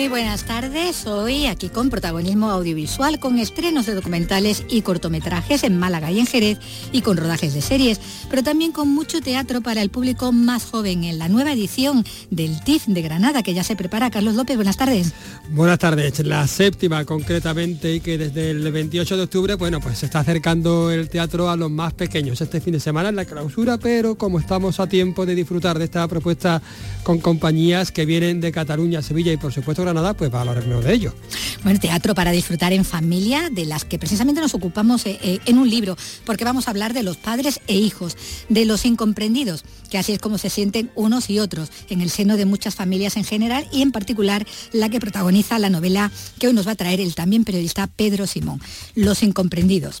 [0.00, 5.78] Muy buenas tardes, hoy aquí con protagonismo audiovisual, con estrenos de documentales y cortometrajes en
[5.78, 6.58] Málaga y en Jerez
[6.90, 11.04] y con rodajes de series, pero también con mucho teatro para el público más joven
[11.04, 14.10] en la nueva edición del TIF de Granada que ya se prepara.
[14.10, 15.12] Carlos López, buenas tardes.
[15.50, 20.06] Buenas tardes, la séptima concretamente y que desde el 28 de octubre, bueno, pues se
[20.06, 22.40] está acercando el teatro a los más pequeños.
[22.40, 25.84] Este fin de semana en la clausura, pero como estamos a tiempo de disfrutar de
[25.84, 26.62] esta propuesta
[27.02, 31.14] con compañías que vienen de Cataluña, Sevilla y por supuesto Granada, pues valoraremos de ello.
[31.62, 35.58] Bueno, teatro para disfrutar en familia, de las que precisamente nos ocupamos eh, eh, en
[35.58, 38.16] un libro, porque vamos a hablar de los padres e hijos,
[38.48, 42.36] de los incomprendidos, que así es como se sienten unos y otros en el seno
[42.36, 46.54] de muchas familias en general y en particular la que protagoniza la novela que hoy
[46.54, 48.60] nos va a traer el también periodista Pedro Simón,
[48.94, 49.98] Los incomprendidos.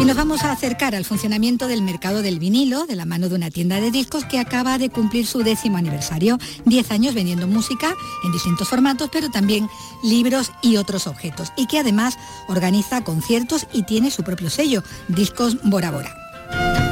[0.00, 3.36] Y nos vamos a acercar al funcionamiento del mercado del vinilo de la mano de
[3.36, 6.38] una tienda de discos que acaba de cumplir su décimo aniversario.
[6.64, 9.68] Diez años vendiendo música en distintos formatos, pero también
[10.02, 11.52] libros y otros objetos.
[11.56, 12.18] Y que además
[12.48, 16.91] organiza conciertos y tiene su propio sello, Discos Bora Bora.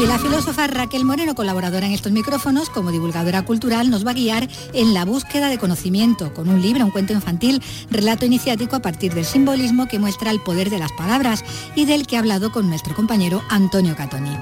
[0.00, 4.14] Y la filósofa Raquel Moreno, colaboradora en estos micrófonos como divulgadora cultural, nos va a
[4.14, 8.82] guiar en la búsqueda de conocimiento con un libro, un cuento infantil, relato iniciático a
[8.82, 11.44] partir del simbolismo que muestra el poder de las palabras
[11.76, 14.36] y del que ha hablado con nuestro compañero Antonio Catoni.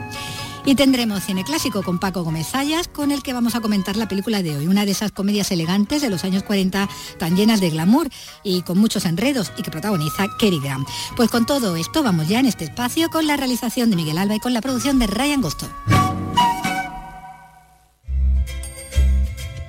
[0.65, 4.09] Y tendremos cine clásico con Paco Gómez Sayas, con el que vamos a comentar la
[4.09, 7.71] película de hoy, una de esas comedias elegantes de los años 40, tan llenas de
[7.71, 8.09] glamour
[8.43, 10.85] y con muchos enredos, y que protagoniza Kerry Graham.
[11.17, 14.37] Pues con todo esto vamos ya en este espacio con la realización de Miguel Alba
[14.37, 15.69] y con la producción de Ryan Gosto.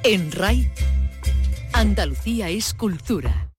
[0.03, 0.71] En RAI,
[1.73, 3.50] Andalucía es cultura.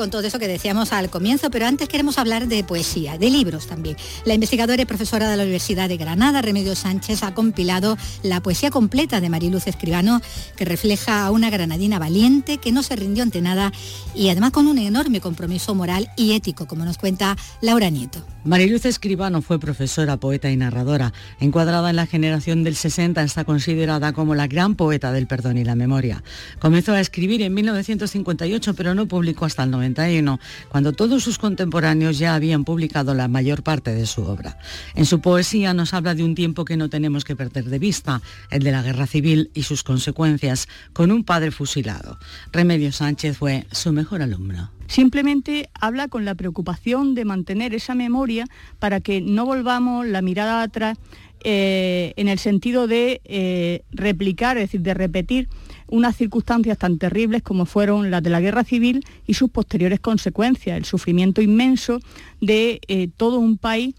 [0.00, 3.66] Con todo eso que decíamos al comienzo, pero antes queremos hablar de poesía, de libros
[3.66, 3.98] también.
[4.24, 8.70] La investigadora y profesora de la Universidad de Granada, Remedio Sánchez, ha compilado la poesía
[8.70, 10.22] completa de Mariluz Escribano,
[10.56, 13.72] que refleja a una granadina valiente que no se rindió ante nada
[14.14, 18.24] y además con un enorme compromiso moral y ético, como nos cuenta Laura Nieto.
[18.42, 21.12] Mariluz Escribano fue profesora, poeta y narradora.
[21.40, 25.64] Encuadrada en la generación del 60, está considerada como la gran poeta del perdón y
[25.64, 26.22] la memoria.
[26.58, 32.18] Comenzó a escribir en 1958, pero no publicó hasta el 91, cuando todos sus contemporáneos
[32.18, 34.58] ya habían publicado la mayor parte de su obra.
[34.94, 38.22] En su poesía nos habla de un tiempo que no tenemos que perder de vista,
[38.50, 42.18] el de la guerra civil y sus consecuencias, con un padre fusilado.
[42.52, 44.70] Remedio Sánchez fue su mejor alumno.
[44.86, 48.46] Simplemente habla con la preocupación de mantener esa memoria
[48.80, 50.98] para que no volvamos la mirada atrás
[51.44, 55.48] eh, en el sentido de eh, replicar, es decir, de repetir
[55.90, 60.76] unas circunstancias tan terribles como fueron las de la guerra civil y sus posteriores consecuencias,
[60.76, 62.00] el sufrimiento inmenso
[62.40, 63.94] de eh, todo un país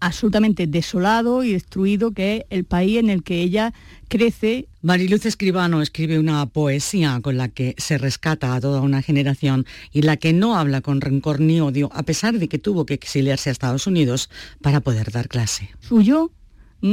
[0.00, 3.72] absolutamente desolado y destruido que es el país en el que ella
[4.08, 4.68] crece.
[4.82, 10.02] Mariluz Escribano escribe una poesía con la que se rescata a toda una generación y
[10.02, 13.50] la que no habla con rencor ni odio, a pesar de que tuvo que exiliarse
[13.50, 14.30] a Estados Unidos
[14.60, 15.70] para poder dar clase.
[15.80, 16.30] Su yo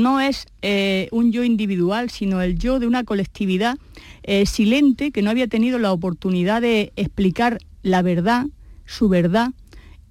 [0.01, 3.77] no es eh, un yo individual, sino el yo de una colectividad
[4.23, 8.47] eh, silente que no había tenido la oportunidad de explicar la verdad,
[8.85, 9.51] su verdad,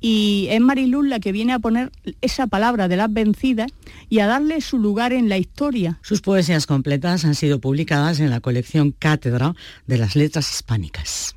[0.00, 3.70] y es Mariluz la que viene a poner esa palabra de las vencidas
[4.08, 5.98] y a darle su lugar en la historia.
[6.02, 9.54] Sus poesías completas han sido publicadas en la colección Cátedra
[9.86, 11.36] de las Letras Hispánicas.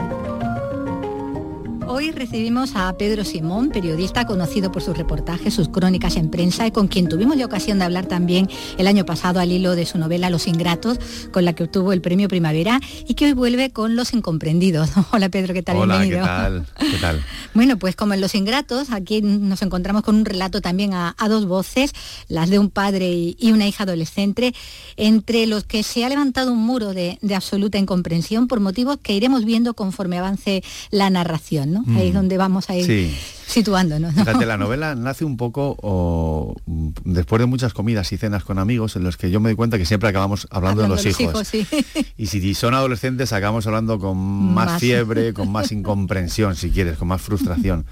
[1.87, 6.71] Hoy recibimos a Pedro Simón, periodista conocido por sus reportajes, sus crónicas en prensa y
[6.71, 9.97] con quien tuvimos la ocasión de hablar también el año pasado al hilo de su
[9.97, 10.99] novela Los Ingratos,
[11.31, 14.89] con la que obtuvo el premio Primavera y que hoy vuelve con Los Incomprendidos.
[15.11, 15.77] Hola Pedro, ¿qué tal?
[15.77, 16.25] Hola, Bienvenido.
[16.25, 16.65] ¿qué tal?
[16.79, 17.25] ¿Qué tal?
[17.53, 21.27] Bueno, pues como en Los Ingratos, aquí nos encontramos con un relato también a, a
[21.27, 21.91] dos voces,
[22.29, 24.53] las de un padre y, y, una hija adolescente,
[24.95, 29.13] entre los que se ha levantado un muro de, de absoluta incomprensión por motivos que
[29.13, 31.83] iremos viendo conforme avance la narración, ¿no?
[31.97, 33.15] Ahí es donde vamos a ir Sí.
[33.47, 34.13] situándonos.
[34.15, 34.23] ¿no?
[34.25, 38.59] Fíjate, la novela nace un poco o, mm, después de muchas comidas y cenas con
[38.59, 41.19] amigos en los que yo me doy cuenta que siempre acabamos hablando, Hablando de los
[41.19, 41.47] hijos.
[41.47, 41.65] sí.
[42.17, 44.79] Y si más adolescentes acabamos hablando con más, Más.
[44.81, 47.85] fiebre, con más incomprensión, si quieres, con más frustración.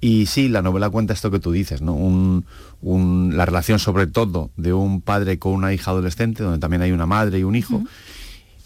[0.00, 1.92] Y sí, la novela cuenta esto que tú dices, ¿no?
[3.36, 7.06] la relación sobre todo de un padre con una hija adolescente, donde también hay una
[7.06, 7.82] madre y un hijo.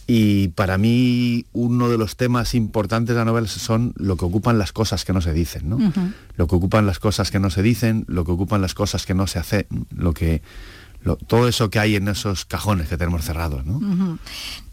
[0.07, 4.59] Y para mí uno de los temas importantes de la novela son lo que ocupan
[4.59, 5.79] las cosas que no se dicen, ¿no?
[6.37, 9.15] Lo que ocupan las cosas que no se dicen, lo que ocupan las cosas que
[9.15, 10.43] no se hacen, lo que
[11.27, 14.19] todo eso que hay en esos cajones que tenemos cerrados, ¿no?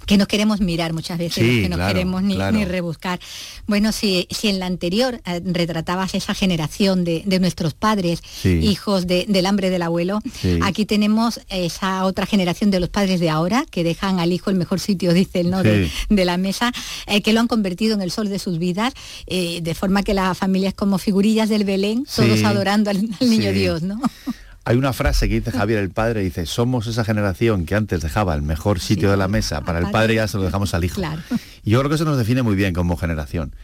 [0.10, 3.20] Que no queremos mirar muchas veces, que no queremos ni, rebuscar.
[3.68, 9.46] Bueno, si, si en la anterior eh, retratabas esa generación de, nuestros padres, hijos del
[9.46, 10.20] hambre del abuelo,
[10.64, 14.56] aquí tenemos esa otra generación de los padres de ahora, que dejan al hijo el
[14.56, 15.62] mejor sitio, dice ¿no?
[15.62, 16.72] De, la mesa,
[17.06, 18.96] eh, que lo han convertido en el sol de sus vidas,
[19.28, 23.52] eh, de forma que la familia es como figurillas del Belén, todos adorando al, niño
[23.52, 24.02] Dios, ¿no?
[24.70, 28.36] Hay una frase que dice Javier el padre, dice, somos esa generación que antes dejaba
[28.36, 31.02] el mejor sitio de la mesa para el padre ya se lo dejamos al hijo.
[31.64, 33.56] Y yo creo que eso nos define muy bien como generación.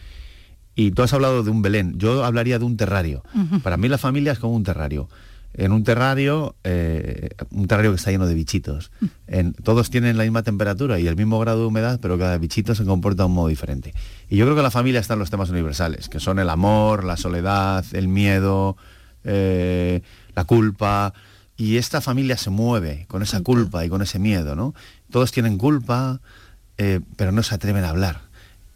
[0.73, 3.21] Y tú has hablado de un Belén, yo hablaría de un terrario.
[3.61, 5.07] Para mí la familia es como un terrario.
[5.53, 8.89] En un terrario, eh, un terrario que está lleno de bichitos.
[9.27, 12.73] En, todos tienen la misma temperatura y el mismo grado de humedad, pero cada bichito
[12.73, 13.93] se comporta de un modo diferente.
[14.27, 17.03] Y yo creo que la familia está en los temas universales, que son el amor,
[17.03, 18.75] la soledad, el miedo,
[19.23, 20.01] eh,
[20.35, 21.13] la culpa,
[21.57, 24.73] y esta familia se mueve con esa culpa y con ese miedo, ¿no?
[25.09, 26.19] Todos tienen culpa,
[26.77, 28.21] eh, pero no se atreven a hablar.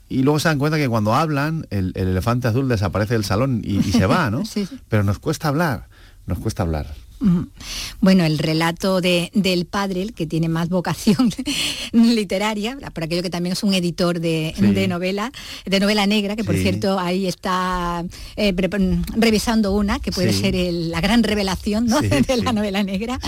[0.08, 3.84] Y luego se dan cuenta que cuando hablan, el, elefante azul desaparece del salón y,
[3.84, 4.44] se va, ¿no?
[4.90, 5.88] Pero nos cuesta hablar,
[6.26, 6.88] nos cuesta hablar.
[8.01, 11.31] Bueno, el relato del padre, el que tiene más vocación
[11.92, 14.54] literaria, por aquello que también es un editor de,
[14.88, 15.31] novela,
[15.66, 18.06] de novela negra, que por cierto ahí está
[18.36, 18.54] eh,
[19.16, 21.88] revisando una, que puede ser la gran revelación
[22.27, 23.19] de la novela negra.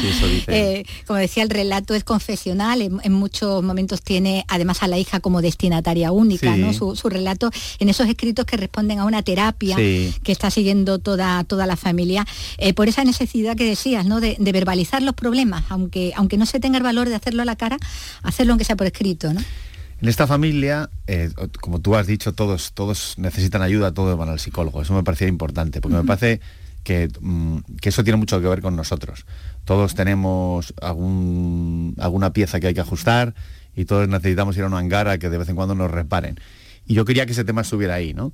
[0.47, 5.19] Eh, como decía, el relato es confesional, en, muchos momentos tiene además a la hija
[5.19, 6.73] como destinataria única, ¿no?
[6.73, 11.67] Su, relato en esos escritos que responden a una terapia que está siguiendo toda, toda
[11.67, 12.25] la familia,
[12.57, 16.83] eh, por esa necesidad que de, verbalizar los problemas, aunque, aunque no se tenga el
[16.83, 17.77] valor de hacerlo a la cara,
[18.23, 19.29] hacerlo aunque sea por escrito.
[19.29, 21.29] En esta familia, eh,
[21.59, 24.81] como tú has dicho, todos, todos necesitan ayuda, todos van al psicólogo.
[24.81, 26.41] Eso me parecía importante, porque me parece
[26.83, 29.25] que, mm, que, eso tiene mucho que ver con nosotros.
[29.65, 33.35] Todos tenemos algún, alguna pieza que hay que ajustar
[33.75, 36.39] y todos necesitamos ir a una angara que de vez en cuando nos reparen.
[36.85, 38.33] Y yo quería que ese tema estuviera ahí, ¿no?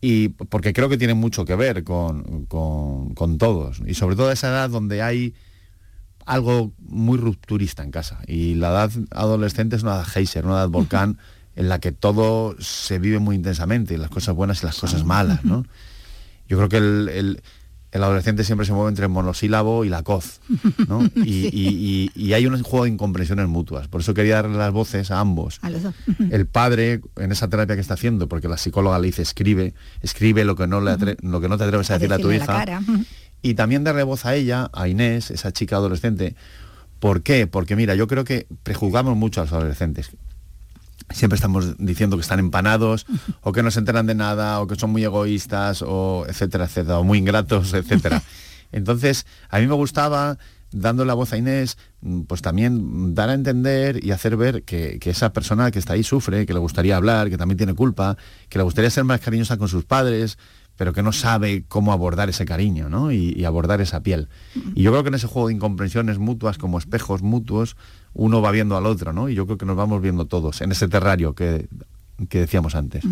[0.00, 2.46] Y porque creo que tiene mucho que ver con,
[3.38, 5.34] todos y sobre todo esa edad donde hay
[6.24, 8.20] algo muy rupturista en casa.
[8.26, 11.18] Y la edad adolescente es una edad geyser, una edad volcán
[11.54, 15.44] en la que todo se vive muy intensamente, las cosas buenas y las cosas malas,
[15.44, 15.64] ¿no?
[16.48, 17.42] Yo creo que el, el
[18.02, 20.40] adolescente siempre se mueve entre el monosílabo y la coz,
[20.88, 21.04] ¿no?
[21.16, 23.88] y, hay un juego de incomprensiones mutuas.
[23.88, 25.60] Por eso quería darle las voces a ambos.
[26.30, 30.44] el padre, en esa terapia que está haciendo, porque la psicóloga le dice escribe, escribe
[30.44, 32.64] lo que no, le lo que no te atreves a, decir a tu hija.
[33.42, 36.34] Y también darle voz a ella, a Inés, esa chica adolescente.
[36.98, 37.46] ¿Por qué?
[37.46, 40.10] Porque mira, yo creo que prejuzgamos mucho a los adolescentes
[41.10, 43.06] siempre estamos diciendo que están empanados
[43.42, 46.98] o que no se enteran de nada o que son muy egoístas o etcétera, etcétera,
[46.98, 48.22] o muy ingratos, etcétera.
[48.72, 50.38] Entonces, a mí me gustaba,
[50.72, 51.78] dando la voz a Inés,
[52.26, 56.46] pues también dar a entender y hacer ver que, esa persona que está ahí sufre,
[56.46, 58.16] que le gustaría hablar, que también tiene culpa,
[58.48, 60.38] que le gustaría ser más cariñosa con sus padres,
[60.76, 63.10] pero que no sabe cómo abordar ese cariño ¿no?
[63.10, 64.28] y, abordar esa piel.
[64.74, 67.76] Y yo creo que en ese juego de incomprensiones mutuas, como espejos mutuos,
[68.16, 69.28] uno va viendo al otro, ¿no?
[69.28, 71.68] Y yo creo que nos vamos viendo todos en ese terrario que
[72.30, 73.04] decíamos antes.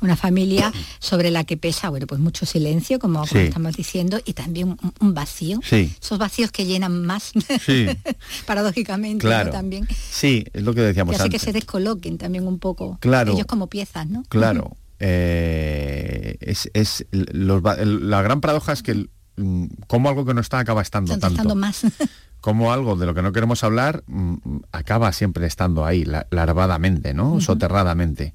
[0.00, 4.76] Una familia sobre la que pesa, bueno, pues mucho silencio, como, estamos diciendo, y también
[5.00, 5.60] un, vacío.
[5.62, 5.94] Sí.
[6.00, 7.32] Esos vacíos que llenan más,
[7.64, 7.86] sí.
[8.46, 9.50] paradójicamente, claro.
[9.50, 9.86] También.
[10.10, 12.98] Sí, es lo que decíamos que que se descoloquen también un poco.
[13.00, 13.32] Claro.
[13.32, 14.24] Ellos como piezas, ¿no?
[14.28, 14.76] Claro.
[14.98, 19.08] Eh, es, la gran paradoja es que
[19.40, 21.54] mm, como algo que no está acaba estando tanto.
[21.54, 21.82] más.
[22.40, 24.34] como algo de lo que no queremos hablar mm,
[24.72, 27.40] acaba siempre estando ahí, larvadamente, ¿no?
[27.40, 28.34] Soterradamente.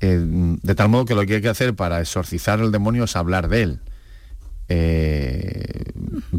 [0.00, 3.16] Eh, de tal modo que lo que hay que hacer para exorcizar el demonio es
[3.16, 3.80] hablar de él.
[4.68, 5.92] Eh,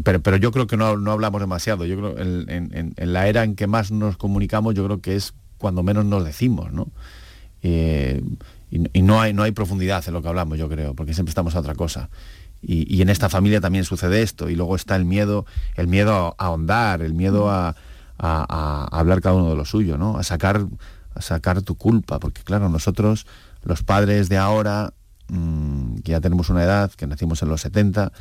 [0.04, 1.86] pero, pero yo creo que no, hablamos demasiado.
[1.86, 5.34] Yo creo en, en, la era en que más nos comunicamos, yo creo que es
[5.56, 6.88] cuando menos nos decimos, ¿no?
[8.70, 11.54] y, no, hay, no hay profundidad en lo que hablamos, yo creo, porque siempre estamos
[11.54, 12.10] a otra cosa.
[12.60, 14.50] Y, en esta familia también sucede esto.
[14.50, 15.46] Y luego está el miedo,
[15.76, 17.74] el miedo a ahondar, el miedo a,
[18.18, 20.18] hablar cada uno de lo suyo, ¿no?
[20.18, 20.66] A sacar,
[21.14, 22.18] a sacar tu culpa.
[22.18, 23.26] Porque claro, nosotros,
[23.62, 24.92] los padres de ahora,
[25.28, 28.12] mm, que ya tenemos una edad, que nacimos en los 70,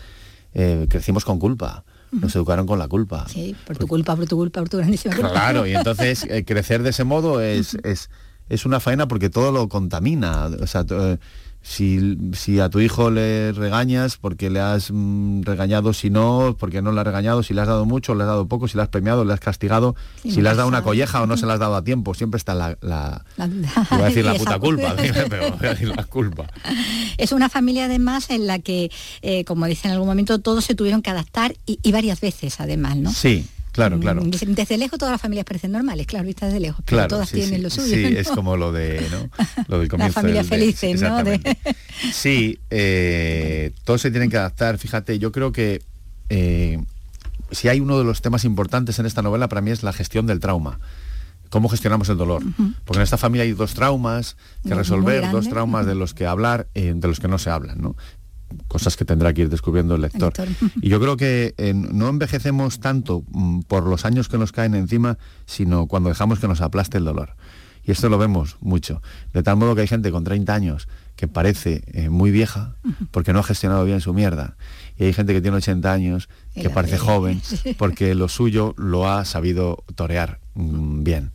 [0.53, 1.84] eh, crecimos con culpa.
[2.12, 3.25] Nos educaron con la culpa.
[3.27, 5.32] Sí, por tu culpa, por tu culpa, por tu grandísima culpa.
[5.32, 8.10] Claro, y entonces eh, crecer de ese modo es, es
[8.50, 10.50] es una faena porque todo lo contamina.
[10.60, 11.17] O sea, eh,
[11.67, 16.81] si, si, a tu hijo le regañas porque le has mm, regañado, si no, porque
[16.81, 18.83] no le has regañado, si le has dado mucho, le has dado poco, si le
[18.83, 19.93] has premiado, le has castigado,
[20.24, 22.38] si le has dado una colleja o no se le has dado a tiempo, siempre
[22.38, 24.95] está la, la, a decir la puta culpa,
[25.29, 26.47] pero voy a decir la culpa.
[27.17, 28.89] Es una familia además en la que,
[29.21, 32.62] eh, como dice en algún momento, todos se tuvieron que adaptar y, y varias veces
[32.62, 33.12] además, ¿no?
[33.12, 33.45] Sí,
[33.77, 34.24] Claro, claro.
[34.24, 37.62] Mm, desde lejos todas las familias parecen normales, claro, vistas desde lejos, pero todas tienen
[37.62, 37.93] lo suyo.
[37.93, 39.29] Sí, es como lo de, ¿no?
[39.67, 40.19] Lo del comienzo.
[40.19, 41.24] La familia feliz, ¿no?
[42.12, 44.79] Sí, eh, todos se tienen que adaptar.
[44.79, 45.84] Fíjate, yo creo que
[46.29, 46.84] eh,
[47.51, 50.25] si hay uno de los temas importantes en esta novela, para mí es la gestión
[50.25, 50.79] del trauma
[51.51, 52.43] cómo gestionamos el dolor.
[52.84, 54.36] Porque en esta familia hay dos traumas
[54.67, 57.79] que resolver, dos traumas de los que hablar, eh, de los que no se hablan.
[57.79, 57.96] ¿no?
[58.67, 60.33] Cosas que tendrá que ir descubriendo el lector.
[60.81, 64.75] Y yo creo que eh, no envejecemos tanto mm, por los años que nos caen
[64.75, 67.35] encima, sino cuando dejamos que nos aplaste el dolor.
[67.83, 69.01] Y esto lo vemos mucho.
[69.33, 72.75] De tal modo que hay gente con 30 años que parece eh, muy vieja
[73.11, 74.57] porque no ha gestionado bien su mierda.
[74.97, 77.41] Y hay gente que tiene 80 años que parece joven
[77.77, 81.31] porque lo suyo lo ha sabido torear mm, bien.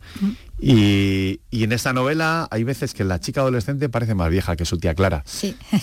[0.59, 4.77] Y, en esta novela hay veces que la chica adolescente parece más vieja que su
[4.77, 5.23] tía Clara,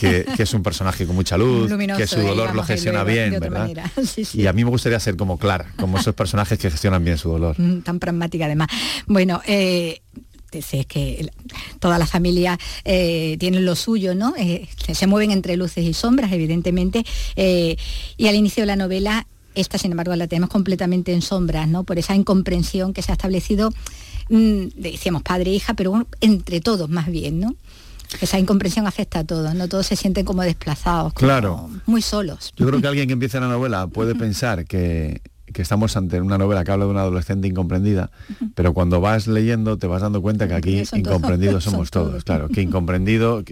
[0.00, 3.68] que, es un personaje con mucha luz, que su dolor lo gestiona bien, ¿verdad?
[4.32, 7.28] Y a mí me gustaría ser como Clara, como esos personajes que gestionan bien su
[7.28, 7.60] dolor.
[7.60, 8.68] Mm, tan pragmática además.
[9.06, 10.00] Bueno, eh,
[10.52, 11.30] es que
[11.78, 14.34] toda la familia eh, tiene lo suyo, ¿no?
[14.36, 17.04] Eh, se mueven entre luces y sombras, evidentemente.
[17.36, 21.84] y al inicio de la novela, esta, sin embargo, la tenemos completamente en sombras, ¿no?
[21.84, 23.72] Por esa incomprensión que se ha establecido
[24.30, 27.56] Mm, decíamos padre e hija, pero entre todos más bien, ¿no?
[28.20, 29.68] Esa incomprensión afecta a todos, ¿no?
[29.68, 31.68] Todos se sienten como desplazados, claro.
[31.86, 32.52] muy solos.
[32.56, 35.20] Yo creo que alguien que empiece la novela puede pensar que,
[35.56, 38.10] estamos ante una novela que habla de una adolescente incomprendida,
[38.54, 42.62] pero cuando vas leyendo te vas dando cuenta que aquí incomprendidos somos todos, claro, que
[42.62, 43.44] incomprendido...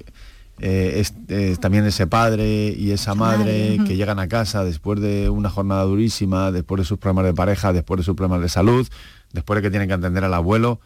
[0.61, 5.51] Eh, es, también ese padre y esa madre que llegan a casa después de una
[5.51, 8.89] jornada durísima, después de sus problemas de pareja, después de sus problemas de salud,
[9.33, 10.81] después de que tienen que atender al abuelo,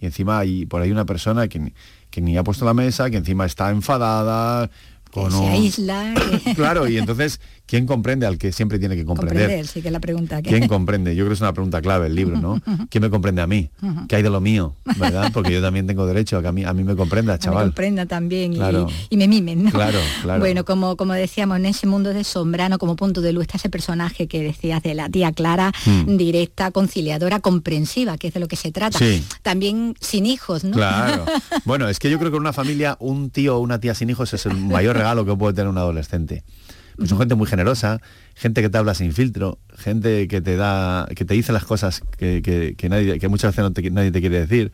[0.00, 1.74] y encima hay por ahí una persona que,
[2.10, 4.70] que ni ha puesto la mesa, que encima está enfadada,
[5.12, 6.14] que se aísla.
[6.54, 9.42] claro, y entonces, ¿quién comprende al que siempre tiene que comprender?
[9.42, 10.42] Comprender, sí que la pregunta.
[10.42, 11.14] ¿Quién comprende?
[11.14, 12.60] Yo creo que es una pregunta clave el libro, ¿no?
[12.88, 13.70] ¿Quién me comprende a mí?
[14.08, 14.74] ¿Qué hay de lo mío?
[14.96, 15.30] ¿Verdad?
[15.32, 17.66] Porque yo también tengo derecho a que a mí, a mí me comprenda, chaval.
[17.66, 18.54] Me comprenda también
[19.10, 19.70] y, me mimen, ¿no?
[19.70, 20.40] Claro, claro.
[20.40, 23.68] Bueno, como, como decíamos, en ese mundo de sombrano, como punto de luz, está ese
[23.68, 26.16] personaje que decías de la tía Clara, hmm.
[26.16, 28.98] directa, conciliadora, comprensiva, que es de lo que se trata.
[29.42, 30.72] También sin hijos, ¿no?
[30.72, 31.26] Claro.
[31.64, 34.08] Bueno, es que yo creo que en una familia, un tío o una tía sin
[34.08, 36.44] hijos es el mayor regalo que puede tener un adolescente.
[37.04, 38.00] Son gente muy generosa,
[38.34, 42.02] gente que te habla sin filtro, gente que te da, que te dice las cosas
[42.16, 44.72] que, nadie, que muchas veces nadie te quiere decir,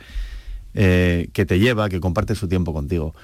[0.74, 3.14] eh, que te lleva, que comparte su tiempo contigo.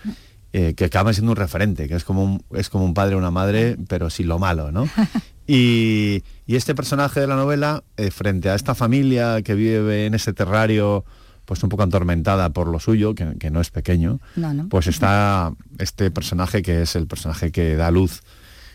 [0.52, 3.18] Eh, que acaba siendo un referente, que es como un, es como un padre o
[3.18, 4.88] una madre, pero sin lo malo, ¿no?
[5.52, 10.32] Y, este personaje de la novela, eh, frente a esta familia que vive en ese
[10.32, 11.04] terrario
[11.44, 14.20] pues un poco atormentada por lo suyo, que, no es pequeño,
[14.68, 18.22] pues está este personaje que es el personaje que da luz.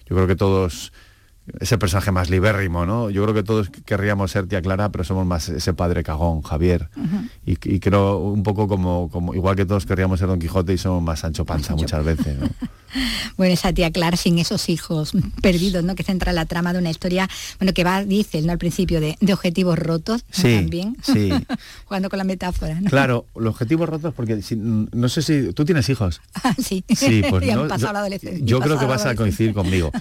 [0.06, 0.94] Yo creo que todos
[1.60, 3.10] ese personaje más libérrimo, ¿no?
[3.10, 6.90] Yo creo que todos querríamos ser tía Clara, pero somos más ese padre cagón, Javier.
[7.46, 11.04] y, creo un poco como, como, igual que todos querríamos ser Don Quijote y somos
[11.04, 12.36] más Sancho Panza muchas veces,
[13.38, 15.12] bueno, esa tía Clara sin esos hijos
[15.42, 15.96] perdidos, ¿no?
[15.96, 18.52] Que centra la trama de una historia, bueno, que va, dice, ¿no?
[18.52, 20.98] Al principio de, objetivos rotos, sí, también.
[21.04, 21.30] Sí.
[21.86, 25.54] Jugando con la metáfora, Claro, los objetivos rotos, porque no sé si.
[25.54, 26.22] ¿Tú tienes hijos?
[26.46, 26.84] Ah, sí.
[26.96, 27.44] Sí, pues
[28.42, 29.92] Yo creo que vas a coincidir conmigo.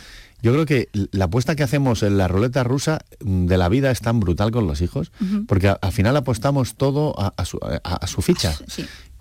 [0.44, 4.02] Yo creo que la apuesta que hacemos en la ruleta rusa de la vida es
[4.02, 5.10] tan brutal con los hijos,
[5.48, 8.54] porque al final apostamos todo a, su, ficha.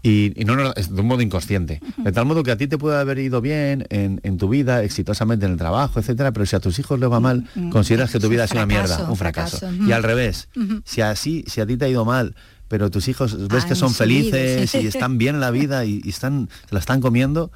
[0.02, 1.80] Y, no, de un modo inconsciente.
[1.96, 5.46] De tal modo que a ti te puede haber ido bien en, tu vida, exitosamente
[5.46, 8.28] en el trabajo, etcétera, pero si a tus hijos les va mal, consideras que tu
[8.28, 9.66] vida es una mierda, un fracaso.
[9.88, 10.50] Y al revés,
[10.84, 12.36] si así, si a ti te ha ido mal,
[12.68, 16.50] pero tus hijos ves que son felices y están bien en la vida y, están,
[16.68, 17.50] se la están comiendo,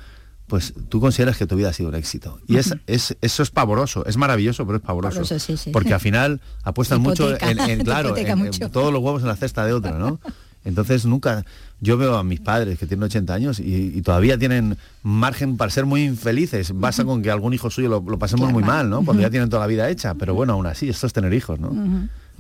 [0.48, 2.40] pues tú consideras que tu vida ha sido un éxito.
[2.48, 5.22] Y es, eso es pavoroso, es maravilloso, pero es pavoroso.
[5.74, 9.74] Porque al final apuestan mucho en, claro, en, todos los huevos en la cesta de
[9.74, 10.20] otro, ¿no?
[10.64, 11.46] Entonces nunca,
[11.80, 15.86] yo veo a mis padres que tienen 80 años y, todavía tienen margen para ser
[15.86, 16.74] muy infelices.
[16.74, 19.06] Basta con que algún hijo suyo lo, pasemos muy mal, ¿no?
[19.06, 20.16] Cuando ya tienen toda la vida hecha.
[20.16, 21.72] Pero bueno, aún así, esto es tener hijos, ¿no?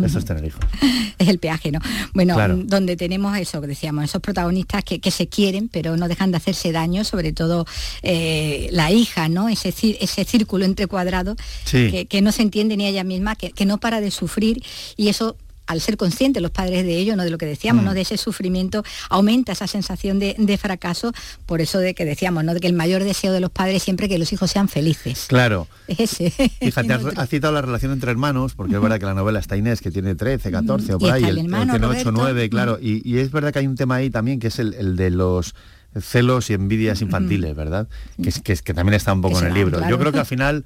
[0.03, 0.61] Eso es tener hijos.
[1.17, 1.79] Es el peaje, ¿no?
[2.13, 6.37] Bueno, donde tenemos eso que decíamos, esos protagonistas que, se quieren, pero no dejan de
[6.37, 7.65] hacerse daño, sobre todo
[8.03, 9.49] eh, la hija, ¿no?
[9.49, 11.35] Ese, ese círculo entre cuadrados
[11.71, 14.61] que, no se entiende ni ella misma, que, que no para de sufrir
[14.95, 17.91] y eso al ser conscientes los padres de ello, no de lo que decíamos, ¿no?
[17.91, 17.95] Mm.
[17.95, 21.13] De ese sufrimiento, aumenta esa sensación de, de fracaso,
[21.45, 22.53] por eso de que decíamos, ¿no?
[22.53, 25.25] De que el mayor deseo de los padres siempre que los hijos sean felices.
[25.27, 25.67] Claro.
[25.87, 26.31] Es ese.
[26.61, 29.81] Fíjate, has, citado la relación entre hermanos, porque es verdad que la novela está Inés,
[29.81, 32.11] que tiene 13, 14 o Y por ahí, el el, hermano, tiene 8, Roberto.
[32.11, 32.79] 9, claro.
[32.81, 35.11] Y, y es verdad que hay un tema ahí también, que es el, el de
[35.11, 35.55] los
[36.01, 37.87] celos y envidias infantiles, ¿verdad?
[38.21, 39.87] Que, que, también está un poco en el libro.
[39.89, 40.65] Yo creo que al final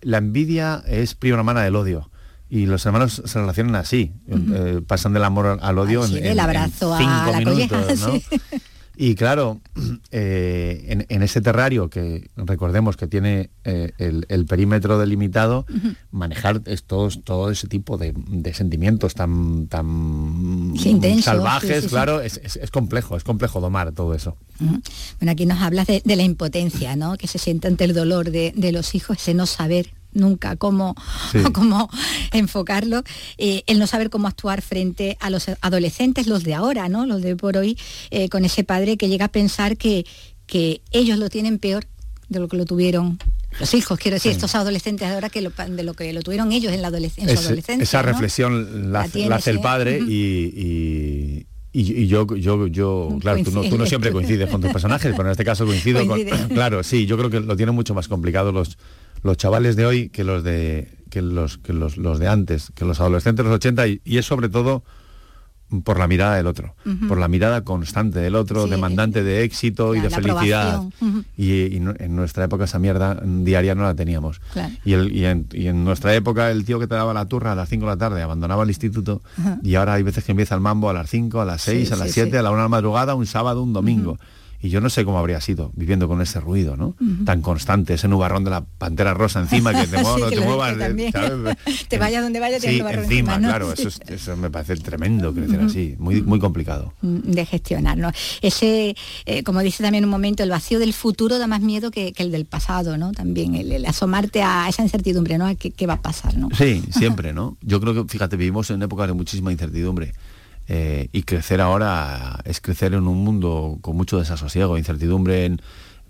[0.00, 2.10] la envidia es prima hermana del odio.
[2.54, 6.92] Y los hermanos se relacionan así, eh, pasan del amor al odio en, en abrazo
[6.92, 8.12] a cinco la minutos, colleja, ¿no?
[8.12, 8.22] sí.
[8.94, 9.58] Y claro,
[10.10, 15.64] eh, en, en ese terrario que recordemos que tiene eh, el, el perímetro delimitado,
[16.10, 20.74] manejar es todos- todo ese tipo de, de sentimientos tan, tan
[21.22, 21.88] salvajes, sí, sí, sí.
[21.88, 24.36] claro, es, es- es complejo, es complejo domar todo eso.
[24.60, 27.16] Bueno, aquí nos hablas de, de la impotencia, ¿no?
[27.16, 30.94] Que se siente ante el dolor de, de los hijos, ese no saber nunca cómo,
[31.32, 31.38] Sí.
[31.52, 31.88] cómo
[32.32, 33.02] enfocarlo,
[33.38, 37.06] eh, el no saber cómo actuar frente a los adolescentes, los de ahora, ¿no?
[37.06, 37.78] Los de por hoy,
[38.10, 40.04] eh, con ese padre que llega a pensar que,
[40.46, 41.84] que ellos lo tienen peor
[42.28, 43.18] de lo que lo tuvieron
[43.60, 44.36] los hijos, quiero decir, Sí.
[44.36, 47.20] estos adolescentes ahora que lo, de lo que lo tuvieron ellos en, la en su
[47.20, 47.82] adolescencia.
[47.82, 48.08] esa ¿no?
[48.08, 52.66] reflexión la, La hace- tienes, la hace el padre y, y- y- y yo, yo,
[52.66, 55.66] yo, claro, tú no, tú no siempre coincides con tus personajes, pero en este caso
[55.66, 58.78] coincido con, claro, sí, yo creo que lo tienen mucho más complicado los,
[59.22, 62.84] los chavales de hoy que los de que los, que los, los de antes, que
[62.86, 64.82] los adolescentes de los 80 y, y es sobre todo
[65.84, 66.74] por la mirada del otro,
[67.08, 70.82] por la mirada constante del otro, Sí, demandante de éxito y de felicidad.
[71.34, 74.38] Y, y no- en nuestra época esa mierda diaria no la teníamos.
[74.52, 74.74] Claro.
[74.84, 77.52] Y, el- y en, y en nuestra época el tío que te daba la turra
[77.52, 79.22] a las 5 de la tarde abandonaba el instituto
[79.62, 81.94] y ahora hay veces que empieza el mambo a las 5, a las 6, Sí,
[81.94, 82.36] a las sí, 7, sí.
[82.36, 84.18] a la 1 de la madrugada, un sábado, un domingo.
[84.64, 86.94] Y yo no sé cómo habría sido viviendo con ese ruido, ¿no?
[87.24, 90.36] Tan constante, ese nubarrón de la pantera rosa encima que te, Sí, muevas, no que
[90.36, 90.78] te muevas.
[90.78, 91.10] de-.
[91.10, 91.56] ¿sabes?
[91.88, 93.48] Te vayas donde vayas, sí, nubarrón encima, encima, ¿no?
[93.48, 93.82] claro, Sí.
[93.82, 96.94] eso, es- eso me parece tremendo crecer así, muy, muy complicado.
[97.02, 97.98] de gestionar.
[97.98, 98.12] ¿no?
[98.40, 98.94] Ese,
[99.26, 102.22] eh, como dice también un momento, el vacío del futuro da más miedo que, que
[102.22, 103.10] el del pasado, ¿no?
[103.12, 105.46] También el, el asomarte a esa incertidumbre, ¿no?
[105.46, 106.48] A qué, qué va a pasar, ¿no?
[106.56, 107.56] Sí, siempre, ¿no?
[107.62, 110.12] Yo creo que, fíjate, vivimos en épocas de muchísima incertidumbre.
[110.68, 115.60] Eh, y crecer ahora es crecer en un mundo con mucho desasosiego, incertidumbre en,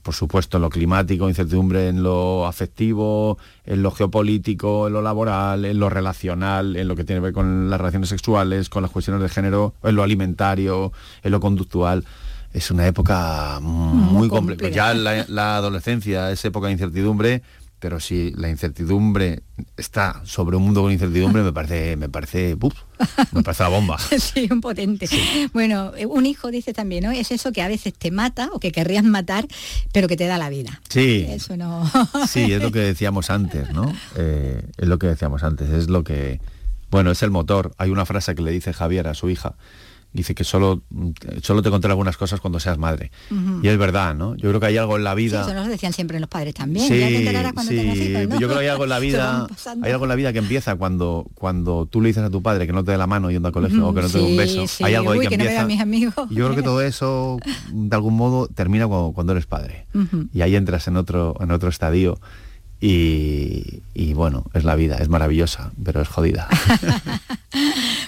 [0.02, 5.64] por supuesto, en lo climático, incertidumbre en lo afectivo, en lo geopolítico, en lo laboral,
[5.64, 8.90] en lo relacional, en lo que tiene que ver con las relaciones sexuales, con las
[8.90, 12.04] cuestiones de género, en lo alimentario, en lo conductual.
[12.52, 14.58] Es una época muy, compleja.
[14.60, 14.74] compleja.
[14.74, 17.42] Ya la, la adolescencia es época de incertidumbre,
[17.82, 19.42] pero si la incertidumbre
[19.76, 22.56] está sobre un mundo con incertidumbre, me parece, me parece,
[23.32, 23.98] me parece la bomba.
[24.20, 25.08] Sí, un potente.
[25.52, 27.10] Bueno, eh, un hijo dice también, ¿no?
[27.10, 29.48] Es eso que a veces te mata o que querrías matar,
[29.92, 30.80] pero que te da la vida.
[30.90, 31.90] Sí, Eso no.
[32.28, 33.92] sí, es lo que decíamos antes, ¿no?
[34.14, 36.40] Eh, es lo que decíamos antes, es lo que,
[36.88, 37.74] bueno, es el motor.
[37.78, 39.56] Hay una frase que le dice Javier a su hija,
[40.12, 40.82] dice que solo,
[41.42, 43.10] solo te contaré algunas cosas cuando seas madre.
[43.62, 44.34] Y es verdad, ¿no?
[44.36, 45.42] Yo creo que hay algo en la Sí, vida...
[45.42, 46.86] eso nos decían siempre los padres también.
[46.88, 47.78] Sí, ya te enterarás cuando sí.
[47.78, 48.40] tengas hijos, ¿no?
[48.40, 49.46] Yo creo que hay algo en la vida,
[49.82, 52.66] hay algo en la vida que empieza cuando, cuando tú le dices a tu padre
[52.66, 54.30] que no te dé la mano yendo al colegio o que no te dé un
[54.30, 54.66] Sí, beso.
[54.66, 54.84] sí.
[54.84, 55.60] Hay algo ahí Uy, que, que no empieza.
[55.64, 56.26] vean mis amigos.
[56.30, 57.38] Y yo creo que todo eso,
[57.72, 59.86] de algún modo, termina cuando, cuando eres padre.
[60.32, 62.18] Y ahí entras en otro, en otro estadio.
[62.82, 66.48] Y, y bueno, es la vida, es maravillosa, pero es jodida.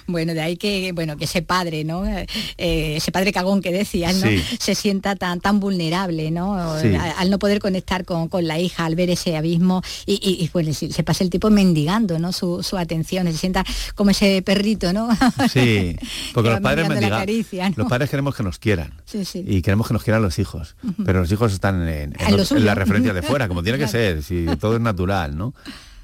[0.07, 2.05] Bueno, de ahí que, bueno, que ese padre, ¿no?
[2.07, 2.27] Eh,
[2.59, 4.29] ese padre cagón que decías, ¿no?
[4.29, 4.45] Sí.
[4.59, 6.79] Se sienta tan, tan vulnerable, ¿no?
[6.81, 6.95] Sí.
[6.95, 10.45] Al, al no poder conectar con, con la hija, al ver ese abismo y, y,
[10.45, 12.33] y, bueno, se, pasa el tipo mendigando, ¿no?
[12.33, 15.09] Su, su atención, se sienta como ese perrito, ¿no?
[15.51, 15.97] Sí,
[16.33, 17.75] porque Que los padres caricia, ¿no?
[17.79, 18.95] Los padres queremos que nos quieran.
[19.05, 19.45] Sí, sí.
[19.47, 20.77] Y queremos que nos quieran los hijos.
[21.05, 22.15] Pero los hijos están en,
[22.59, 25.53] la referencia de fuera, como tiene que ser, si todo es natural, ¿no?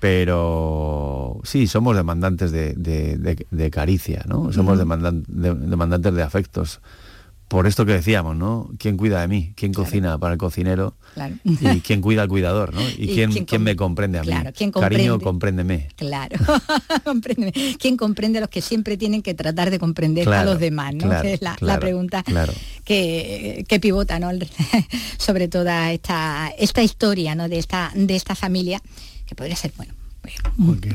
[0.00, 4.52] Pero sí, somos demandantes de, de- de- de caricia, ¿no?
[4.52, 6.80] Somos demandan- de- demandantes de afectos.
[7.50, 8.70] Por esto que decíamos, ¿no?
[8.78, 9.52] ¿Quién cuida de mí?
[9.56, 10.94] ¿Quién cocina para el cocinero?
[11.14, 11.34] Claro.
[11.42, 12.80] Y quién cuida al cuidador, ¿no?
[12.96, 14.28] Y, Y quién, quién quién com- me comprende a mí.
[14.28, 15.24] claro, quién Cariño, comprende.
[15.64, 15.88] compréndeme.
[15.96, 16.36] Claro,
[17.04, 17.52] Compréndeme.
[17.80, 20.94] ¿Quién comprende a los que siempre tienen que tratar de comprender a los demás?
[20.94, 21.10] ¿no?
[21.22, 22.22] Que es la, pregunta
[22.84, 24.30] que, que pivota ¿no?
[25.18, 27.48] sobre toda esta, esta historia ¿no?
[27.48, 28.80] de, esta, de esta familia,
[29.26, 29.92] que podría ser, bueno,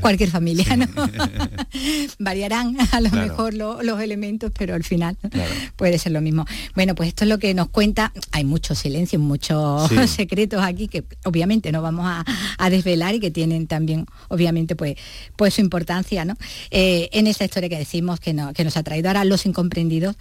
[0.01, 0.87] Cualquier familia, ¿no?
[2.19, 3.27] Variarán a lo Claro.
[3.27, 5.51] mejor lo- los elementos, pero al final Claro.
[5.75, 6.45] puede ser lo mismo.
[6.75, 8.11] Bueno, pues esto es lo que nos cuenta.
[8.31, 9.95] Hay muchos silencios, muchos Sí.
[10.07, 12.23] secretos aquí que obviamente no vamos a,
[12.57, 14.95] a desvelar y que tienen también, obviamente, pues,
[15.35, 16.35] pues su importancia, ¿no?
[16.71, 20.15] Eh, en esta historia que decimos que, no- que nos ha traído ahora Los Incomprendidos,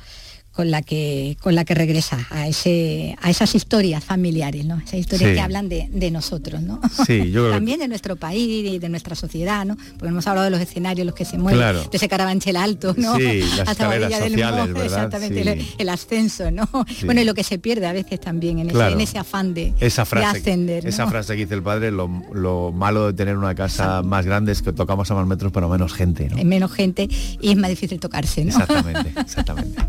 [0.54, 4.94] con la que con la que regresa a ese a esas historias familiares no esas
[4.94, 5.34] historias Sí.
[5.34, 9.14] que hablan de, de nosotros no Sí, yo también de nuestro país y de nuestra
[9.16, 11.82] sociedad no porque hemos hablado de los escenarios en los que se mueven Claro.
[11.82, 14.84] de ese carabanchel alto no Sí, las hasta del sociales, Mo, ¿verdad?
[14.84, 15.48] exactamente Sí.
[15.48, 16.68] el, el ascenso no
[17.04, 18.86] bueno y lo que se pierde a veces también en, Claro.
[18.88, 21.90] ese, en ese afán de, Esa de frase, ascender esa frase que dice el padre,
[21.90, 25.50] lo, lo malo de tener una casa más grande es que tocamos a más metros
[25.52, 26.42] pero menos gente, ¿no?
[26.44, 27.08] Menos gente
[27.40, 29.82] y es más difícil tocarse no Exactamente, exactamente.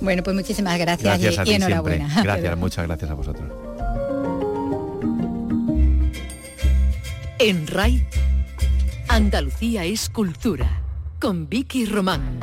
[0.00, 1.66] Bueno pues muchísimas gracias, Gracias y, a y ti siempre.
[1.74, 3.52] enhorabuena Gracias, muchas gracias a vosotros.
[7.38, 8.06] En RAI,
[9.08, 10.82] Andalucía es cultura.
[11.20, 12.38] Con Vicky Román.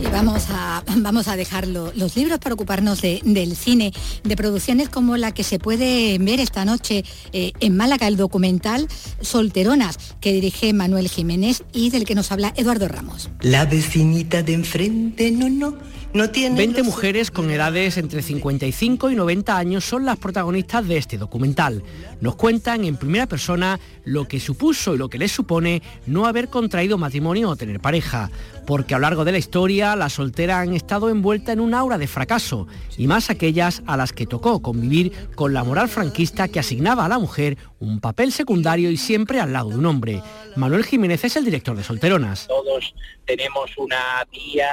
[0.00, 3.92] Y vamos a, vamos a dejar lo- los libros para ocuparnos de- del cine,
[4.24, 8.88] de producciones como la que se puede ver esta noche eh, en Málaga, el documental
[9.20, 13.28] Solteronas, que dirige Manuel Jiménez y del que nos habla Eduardo Ramos.
[13.42, 15.76] La vecinita de enfrente, no, no,
[16.14, 16.56] no tiene...
[16.56, 21.18] 20 los mujeres con edades entre 55 y 90 años son las protagonistas de este
[21.18, 21.82] documental.
[22.22, 26.48] Nos cuentan en primera persona lo que supuso y lo que les supone no haber
[26.48, 28.30] contraído matrimonio o tener pareja,
[28.66, 31.98] porque a lo largo de la historia las solteras han estado envueltas en un aura
[31.98, 36.60] de fracaso, y más aquellas a las que tocó convivir con la moral franquista que
[36.60, 40.22] asignaba a la mujer un papel secundario y siempre al lado de un hombre.
[40.56, 42.46] Manuel Jiménez es el director de Solteronas.
[42.46, 42.94] todos
[43.26, 44.70] tenemos una tía,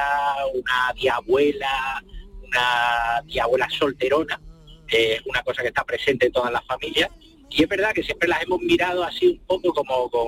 [0.54, 2.04] una tía abuela,
[2.44, 4.40] una tía abuela solterona,
[4.92, 7.10] eh, una cosa que está presente en todas las familias.
[7.50, 10.28] Y es verdad que siempre las hemos mirado así un poco como con,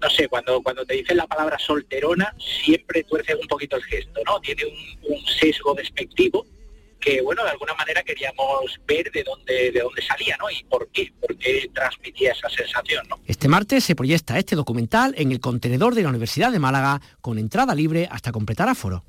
[0.00, 2.34] no sé, cuando, cuando te dicen la palabra solterona,
[2.64, 4.40] siempre tuerces un poquito el gesto, ¿no?
[4.40, 6.46] Tiene un, sesgo despectivo
[7.00, 10.50] que, bueno, de alguna manera queríamos ver de dónde, de dónde salía, ¿no?
[10.50, 13.20] Y por qué, por qué transmitía esa sensación, ¿no?
[13.26, 17.38] Este martes se proyecta este documental en el contenedor de la Universidad de Málaga con
[17.38, 19.04] entrada libre hasta completar aforo.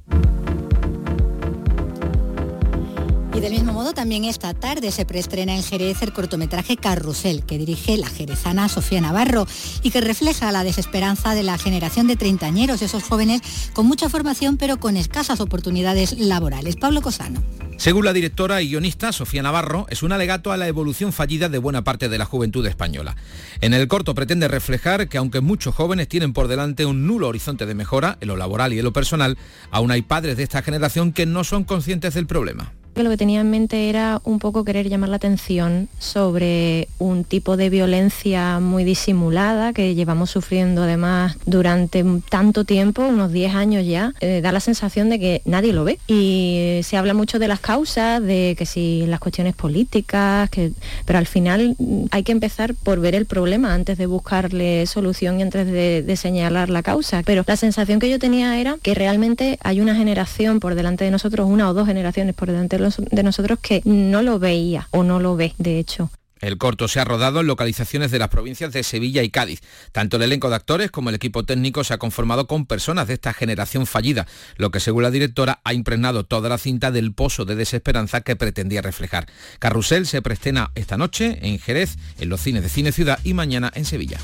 [3.39, 7.57] Y del mismo modo también esta tarde se preestrena en Jerez el cortometraje Carrusel, que
[7.57, 9.47] dirige la jerezana Sofía Navarro
[9.81, 13.39] y que refleja la desesperanza de la generación de treintañeros, esos jóvenes
[13.71, 16.75] con mucha formación pero con escasas oportunidades laborales.
[16.75, 17.41] Pablo Cosano.
[17.77, 21.59] Según la directora y guionista Sofía Navarro, es un alegato a la evolución fallida de
[21.59, 23.15] buena parte de la juventud española.
[23.61, 27.65] En el corto pretende reflejar que aunque muchos jóvenes tienen por delante un nulo horizonte
[27.65, 29.37] de mejora en lo laboral y en lo personal,
[29.71, 32.73] aún hay padres de esta generación que no son conscientes del problema.
[32.99, 37.23] Que lo que tenía en mente era un poco querer llamar la atención sobre un
[37.23, 43.85] tipo de violencia muy disimulada que llevamos sufriendo además durante tanto tiempo, unos 10 años
[43.85, 45.97] ya, Eh, da la sensación de que nadie lo ve.
[46.07, 50.71] Y se habla mucho de las causas, de que si las cuestiones políticas, que,
[51.05, 55.39] pero al final mm, hay que empezar por ver el problema antes de buscarle solución
[55.39, 57.21] y antes de, de señalar la causa.
[57.25, 61.11] Pero la sensación que yo tenía era que realmente hay una generación por delante de
[61.11, 64.87] nosotros, una o dos generaciones por delante de los- de nosotros que no lo veía
[64.91, 66.09] o no lo ve, de hecho.
[66.41, 69.61] El corto se ha rodado en localizaciones de las provincias de Sevilla y Cádiz.
[69.91, 73.15] Tanto el elenco de actores como el equipo técnico se ha conformado con personas de
[73.15, 74.25] esta generación fallida,
[74.55, 78.35] lo que según la directora ha impregnado toda la cinta del pozo de desesperanza que
[78.35, 79.27] pretendía reflejar.
[79.59, 83.71] Carrusel se preestrena esta noche en Jerez, en los cines de Cine Ciudad y mañana
[83.75, 84.19] en Sevilla.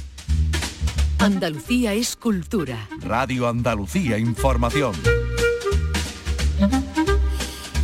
[1.20, 2.88] Andalucía es cultura.
[3.02, 4.96] Radio Andalucía Información.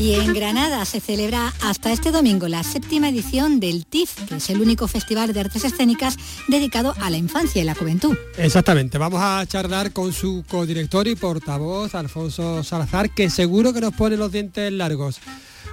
[0.01, 4.49] Y en Granada se celebra hasta este domingo la séptima edición del TIF, que es
[4.49, 8.17] el único festival de artes escénicas dedicado a la infancia y la juventud.
[8.35, 13.93] Exactamente, vamos a charlar con su codirector y portavoz, Alfonso Salazar, que seguro que nos
[13.93, 15.19] pone los dientes largos.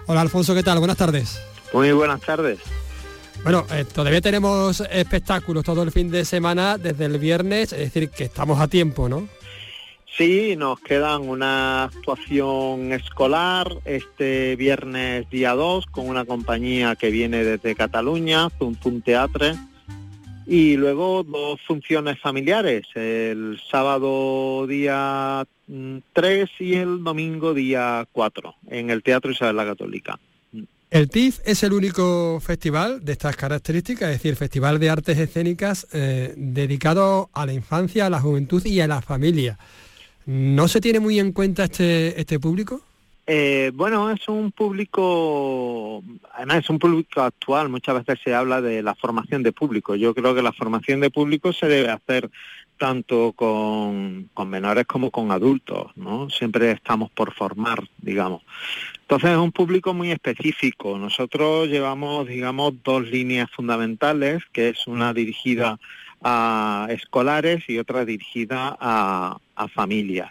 [0.04, 0.78] Hola Alfonso, ¿qué tal?
[0.78, 1.40] Buenas tardes.
[1.72, 2.58] Muy buenas tardes.
[3.42, 8.10] Bueno, eh, todavía tenemos espectáculos todo el fin de semana desde el viernes, es decir,
[8.10, 9.26] que estamos a tiempo, ¿no?
[10.18, 17.44] Sí, nos quedan una actuación escolar este viernes día 2 con una compañía que viene
[17.44, 19.54] desde Cataluña, Zum Zum Teatre,
[20.44, 25.46] y luego dos funciones familiares, el sábado día
[26.12, 30.18] 3 y el domingo día 4 en el Teatro Isabel la Católica.
[30.90, 35.86] El TIF es el único festival de estas características, es decir, festival de artes escénicas
[35.92, 39.56] eh, dedicado a la infancia, a la juventud y a la familia.
[40.28, 42.82] ¿No se tiene muy en cuenta este, este público?
[43.26, 46.02] Eh, bueno, es un público,
[46.54, 49.94] es un público actual, muchas veces se habla de la formación de público.
[49.94, 52.28] Yo creo que la formación de público se debe hacer
[52.76, 56.28] tanto con, con menores como con adultos, ¿no?
[56.28, 58.42] Siempre estamos por formar, digamos.
[59.00, 60.98] Entonces es un público muy específico.
[60.98, 65.78] Nosotros llevamos, digamos, dos líneas fundamentales, que es una dirigida
[66.22, 70.30] a escolares y otra dirigida a, a familias.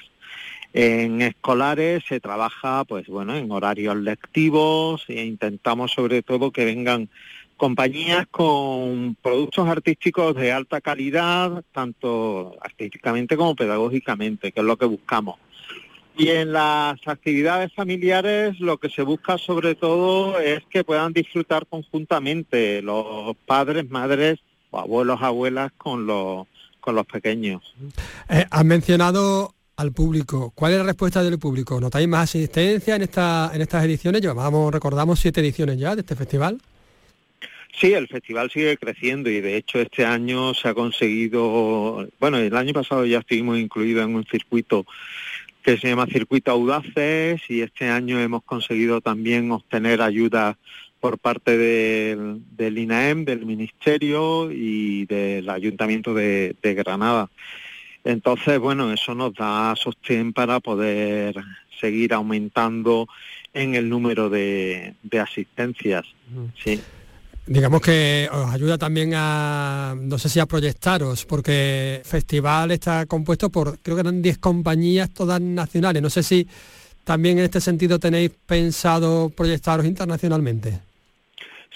[0.74, 7.10] En escolares se trabaja, pues bueno, en horarios lectivos e intentamos sobre todo que vengan
[7.58, 14.86] compañías con productos artísticos de alta calidad, tanto artísticamente como pedagógicamente, que es lo que
[14.86, 15.40] buscamos.
[16.16, 21.68] Y en las actividades familiares lo que se busca sobre todo es que puedan disfrutar
[21.68, 24.40] conjuntamente los padres, madres
[24.72, 26.48] abuelos, abuelas con los,
[26.80, 27.62] con los pequeños.
[28.30, 30.52] Eh, has mencionado al público.
[30.56, 31.80] ¿Cuál es la respuesta del público?
[31.80, 34.22] ¿Notáis más asistencia en, esta, en estas ediciones?
[34.22, 36.60] Llevamos, recordamos, siete ediciones ya de este festival.
[37.80, 42.56] Sí, el festival sigue creciendo y de hecho este año se ha conseguido, bueno, el
[42.56, 44.88] año pasado ya estuvimos incluidos en un circuito
[45.62, 50.58] que se llama Circuito Audaces y este año hemos conseguido también obtener ayuda
[51.08, 57.30] por parte del, del INAEM, del Ministerio y del Ayuntamiento de Granada.
[58.04, 61.36] Entonces, bueno, eso nos da sostén para poder
[61.80, 63.08] seguir aumentando
[63.54, 66.06] en el número de, asistencias.
[66.62, 66.82] Sí.
[67.46, 73.06] Digamos que os ayuda también a, no sé si a proyectaros, porque el festival está
[73.06, 76.02] compuesto por, creo que eran 10 compañías todas nacionales.
[76.02, 76.46] No sé si
[77.06, 80.87] también en este sentido tenéis pensado proyectaros internacionalmente.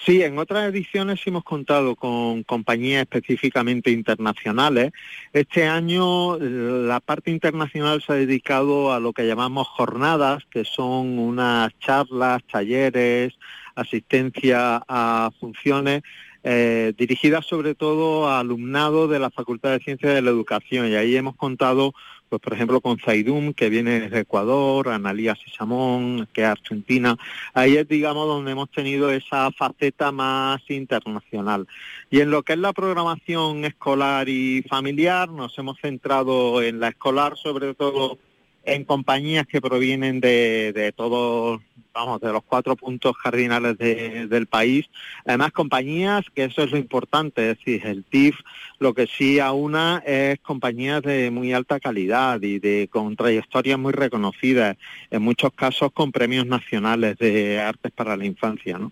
[0.04, 4.92] Sí, en otras ediciones hemos contado con compañías específicamente internacionales.
[5.32, 11.20] Este año la parte internacional se ha dedicado a lo que llamamos jornadas, que son
[11.20, 13.38] unas charlas, talleres,
[13.76, 16.02] asistencia a funciones
[16.44, 20.88] eh, dirigidas sobre todo a alumnado de la Facultad de Ciencias de la Educación.
[20.88, 21.94] Y ahí hemos contado
[22.32, 27.18] pues por ejemplo con Zaidum, que viene de Ecuador, Analía Sisamón, que es argentina.
[27.54, 31.68] Ahí es, digamos, donde hemos tenido esa faceta más internacional.
[32.10, 36.88] Y en lo que es la programación escolar y familiar, nos hemos centrado en la
[36.88, 38.18] escolar sobre todo
[38.64, 41.62] en compañías que provienen de, de todos,
[41.94, 44.90] vamos, de los cuatro puntos cardinales del país.
[45.26, 48.36] Además, compañías, que eso es lo importante, es decir, el TIF
[48.80, 53.94] lo que sí aúna es compañías de muy alta calidad y de con trayectorias muy
[53.94, 54.76] reconocidas,
[55.12, 58.92] en muchos casos con premios nacionales de artes para la infancia, ¿no?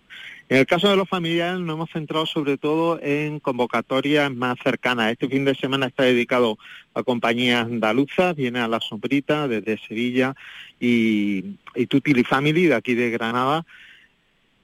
[0.50, 5.12] En el caso de los familiares nos hemos centrado sobre todo en convocatorias más cercanas.
[5.12, 6.58] Este fin de semana está dedicado
[6.96, 10.36] a compañías andaluzas, viene a La Sombrita desde Sevilla
[10.80, 11.44] y,
[11.76, 13.64] y Tutili Family de aquí de Granada.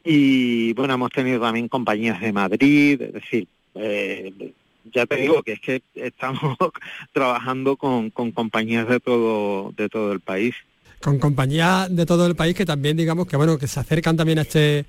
[0.04, 4.54] Y bueno, hemos tenido también compañías de Madrid, es decir, eh,
[4.92, 6.58] ya te digo que es que estamos
[7.14, 10.56] trabajando con, con compañías de todo, de todo el país.
[11.00, 14.40] Con compañías de todo el país que también digamos que bueno, que se acercan también
[14.40, 14.86] a este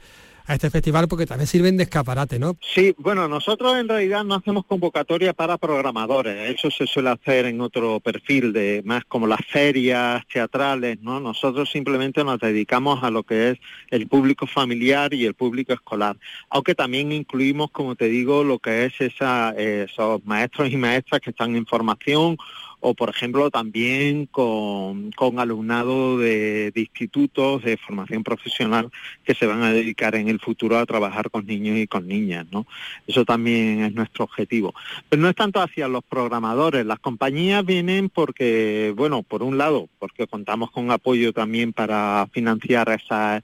[0.47, 2.57] a este festival porque también sirven de escaparate, ¿no?
[2.61, 7.61] Sí, bueno, nosotros en realidad no hacemos convocatoria para programadores, eso se suele hacer en
[7.61, 11.21] otro perfil de más como las ferias teatrales, ¿no?
[11.21, 13.59] Nosotros simplemente nos dedicamos a lo que es
[13.91, 16.17] el público familiar y el público escolar,
[16.51, 21.31] aunque también incluimos, como te digo, lo que es esa, esos maestros y maestras que
[21.31, 22.37] están en formación
[22.81, 28.91] o por ejemplo también con, alumnado de, institutos de formación profesional
[29.25, 32.47] que se van a dedicar en el futuro a trabajar con niños y con niñas,
[32.51, 32.67] ¿no?
[33.07, 34.75] Eso también es nuestro objetivo.
[35.09, 39.89] Pero no es tanto hacia los programadores, las compañías vienen porque, bueno, por un lado,
[39.99, 43.43] porque contamos con apoyo también para financiar esas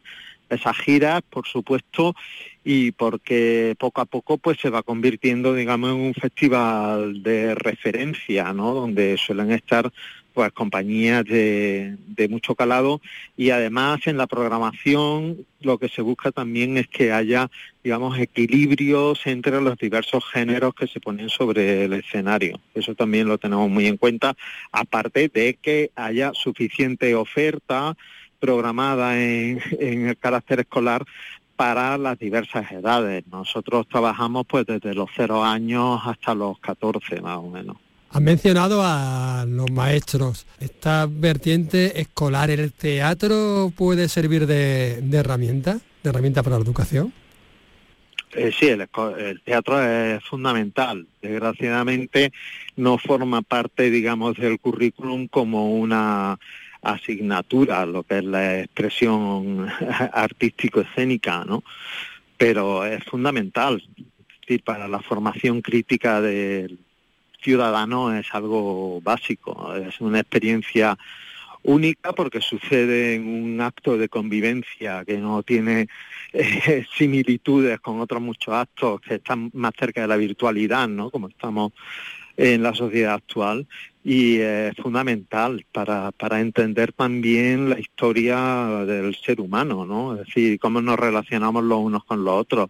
[0.54, 2.14] esas giras, por supuesto,
[2.64, 8.52] y porque poco a poco pues se va convirtiendo, digamos, en un festival de referencia,
[8.52, 8.74] ¿no?
[8.74, 9.92] Donde suelen estar
[10.32, 13.02] pues compañías de, de, mucho calado
[13.36, 17.50] y además en la programación lo que se busca también es que haya,
[17.84, 22.58] digamos, equilibrios entre los diversos géneros que se ponen sobre el escenario.
[22.74, 24.34] Eso también lo tenemos muy en cuenta,
[24.70, 27.94] aparte de que haya suficiente oferta
[28.42, 31.04] programada en, el carácter escolar
[31.54, 33.24] para las diversas edades.
[33.30, 37.76] Nosotros trabajamos pues desde los cero años hasta los 14 más o menos.
[38.10, 40.44] Has mencionado a los maestros.
[40.58, 47.12] Esta vertiente escolar, ¿el teatro puede servir de, herramienta, de herramienta para la educación?
[48.34, 48.88] Eh, sí, el,
[49.44, 51.06] teatro es fundamental.
[51.22, 52.32] Desgraciadamente
[52.74, 56.38] no forma parte, digamos, del currículum como una
[56.82, 59.68] asignatura, lo que es la expresión
[60.12, 61.62] artístico-escénica, ¿no?
[62.36, 63.82] Pero es fundamental,
[64.58, 66.78] para la formación crítica del
[67.40, 70.96] ciudadano es algo básico, es una experiencia
[71.64, 75.88] única porque sucede en un acto de convivencia que no tiene
[76.32, 81.10] eh, similitudes con otros muchos actos que están más cerca de la virtualidad, ¿no?
[81.10, 81.72] Como estamos
[82.36, 83.66] en la sociedad actual
[84.04, 90.14] y es fundamental para, para entender también la historia del ser humano, ¿no?
[90.14, 92.68] Es decir, cómo nos relacionamos los unos con los otros.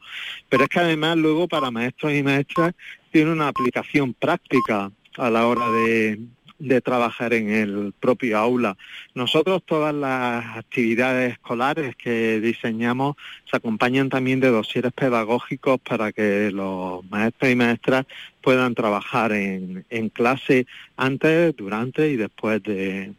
[0.49, 2.75] Pero es que además luego para maestros y maestras
[3.11, 6.21] tiene una aplicación práctica a la hora de,
[6.63, 8.77] de trabajar en el propio aula.
[9.15, 13.17] Nosotros todas las actividades escolares que diseñamos
[13.51, 18.07] se acompañan también de dosieres pedagógicos para que los maestros y maestras
[18.41, 23.13] puedan trabajar en, en clase antes, durante y después de,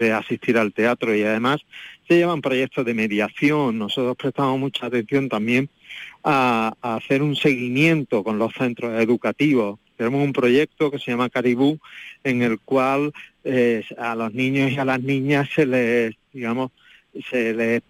[0.00, 1.60] de asistir al teatro y además
[2.08, 3.78] se llevan proyectos de mediación.
[3.78, 5.68] Nosotros prestamos mucha atención también
[6.24, 11.30] a, a hacer un seguimiento con los centros educativos tenemos un proyecto que se llama
[11.30, 11.78] Caribú,
[12.24, 13.12] en el cual
[13.44, 16.70] eh, a los niños y a las niñas se les, digamos,
[17.30, 17.82] se les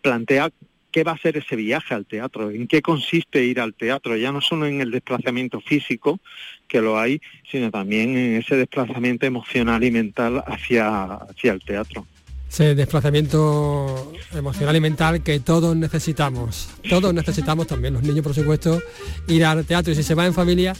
[0.00, 0.50] plantea
[0.92, 4.30] qué va a ser ese viaje al teatro, en qué consiste ir al teatro, ya
[4.30, 6.20] no solo en el desplazamiento físico,
[6.68, 7.20] que lo hay,
[7.50, 12.06] sino también en ese desplazamiento emocional y mental hacia, hacia el teatro.
[12.48, 16.68] Ese desplazamiento emocional y mental que todos necesitamos.
[16.88, 18.82] Todos necesitamos también, los niños por supuesto,
[19.28, 20.74] ir al teatro y si se va en familia,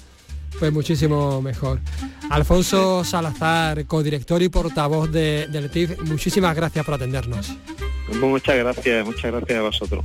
[0.59, 1.81] pues muchísimo mejor.
[2.31, 7.53] Alfonso Salazar, codirector y portavoz de, del TIF, muchísimas gracias por atendernos.
[8.21, 10.05] Muchas gracias, muchas gracias a vosotros.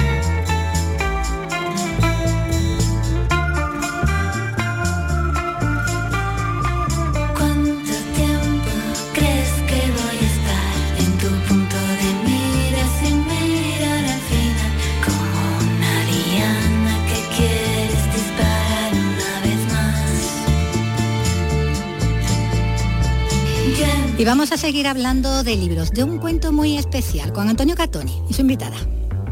[24.21, 28.21] Y vamos a seguir hablando de libros, de un cuento muy especial con Antonio Catoni
[28.29, 28.77] y su invitada.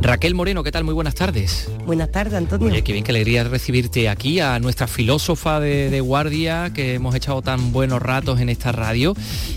[0.01, 0.85] Raquel Moreno, ¿qué tal?
[0.85, 1.69] Muy buenas tardes.
[1.85, 2.67] Buenas tardes, Antonio.
[2.67, 7.13] Oye, qué bien, qué alegría recibirte aquí, a nuestra filósofa de, de guardia, que hemos
[7.15, 9.13] echado tan buenos ratos en esta radio,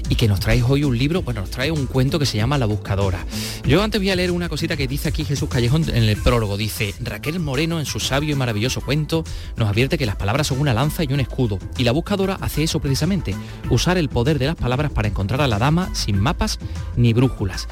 [0.08, 2.58] y que nos traes hoy un libro, bueno, nos trae un cuento que se llama
[2.58, 3.24] La Buscadora.
[3.64, 6.56] Yo antes voy a leer una cosita que dice aquí Jesús Callejón en el prólogo.
[6.56, 9.22] Dice, Raquel Moreno, en su sabio y maravilloso cuento,
[9.56, 12.64] nos advierte que las palabras son una lanza y un escudo, y la buscadora hace
[12.64, 13.36] eso precisamente,
[13.70, 16.58] usar el poder de las palabras para encontrar a la dama sin mapas
[16.96, 17.68] ni brújulas.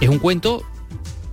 [0.00, 0.62] Es un cuento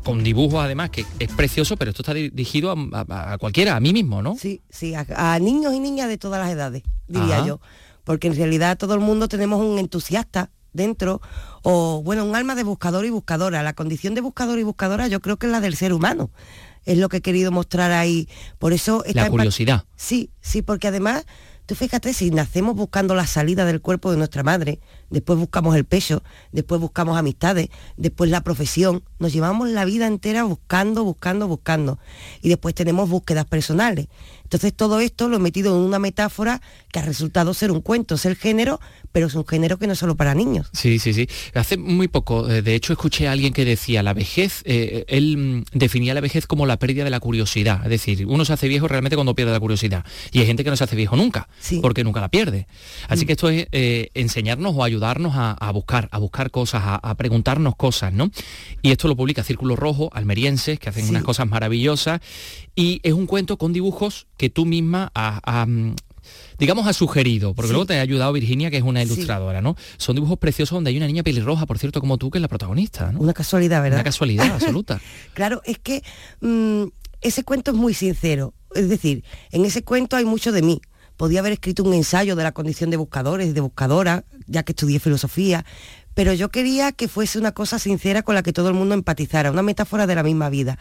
[0.10, 3.80] con dibujos además, que es precioso, pero esto está dirigido a, a- a cualquiera, a
[3.80, 4.36] mí mismo, ¿no?
[4.36, 7.48] Sí, sí, a, a niños y niñas de todas las edades, diría Ajá.
[7.48, 7.62] yo.
[8.04, 11.22] Porque en realidad todo el mundo tenemos un entusiasta dentro,
[11.64, 13.62] o bueno, un alma de buscador y buscadora.
[13.64, 16.32] La condición de buscador y buscadora yo creo que es la del ser humano.
[16.86, 18.28] Es lo que he querido mostrar ahí.
[18.58, 19.84] Por eso está La curiosidad.
[19.96, 21.26] Sí, sí, porque además,
[21.68, 25.86] tú fíjate, si nacemos buscando la salida del cuerpo de nuestra madre, después buscamos el
[25.86, 32.00] pecho, después buscamos amistades, después la profesión, nos llevamos la vida entera buscando, buscando, buscando.
[32.42, 34.08] Y después tenemos búsquedas personales.
[34.50, 36.60] Entonces todo esto lo he metido en una metáfora
[36.92, 38.80] que ha resultado ser un cuento, es el género,
[39.12, 40.70] pero es un género que no es solo para niños.
[40.74, 41.30] Sí, sí, sí.
[41.54, 45.38] Hace muy poco, eh, de hecho, escuché a alguien que decía la vejez, eh, él
[45.38, 47.82] mm, definía la vejez como la pérdida de la curiosidad.
[47.84, 50.04] Es decir, uno se hace viejo realmente cuando pierde la curiosidad.
[50.32, 51.48] Y hay gente que no se hace viejo nunca,
[51.84, 52.66] porque nunca la pierde.
[53.08, 56.96] Así que esto es eh, enseñarnos o ayudarnos a, a buscar, a buscar cosas, a,
[56.96, 58.32] a preguntarnos cosas, ¿no?
[58.82, 61.12] Y esto lo publica Círculo Rojo, almerienses, que hacen Sí.
[61.12, 62.20] unas cosas maravillosas.
[62.76, 65.68] Y es un cuento con dibujos que tú misma has, has,
[66.58, 67.74] digamos, has sugerido, porque Sí.
[67.74, 69.12] luego te ha ayudado Virginia, que es una Sí.
[69.12, 69.76] ilustradora, ¿no?
[69.98, 72.48] Son dibujos preciosos donde hay una niña pelirroja, por cierto, como tú, que es la
[72.48, 73.20] protagonista, ¿no?
[73.20, 73.98] Una casualidad, ¿verdad?
[74.00, 75.02] Una casualidad absoluta.
[75.34, 76.04] Claro, es que
[76.42, 76.84] mm,
[77.22, 78.54] ese cuento es muy sincero.
[78.76, 80.82] Es decir, en ese cuento hay mucho de mí.
[81.18, 85.00] Podía haber escrito un ensayo de la condición de buscadores, de buscadora, ya que estudié
[85.00, 85.66] filosofía,
[86.20, 89.52] pero yo quería que fuese una cosa sincera con la que todo el mundo empatizara,
[89.52, 90.78] una metáfora de la misma vida.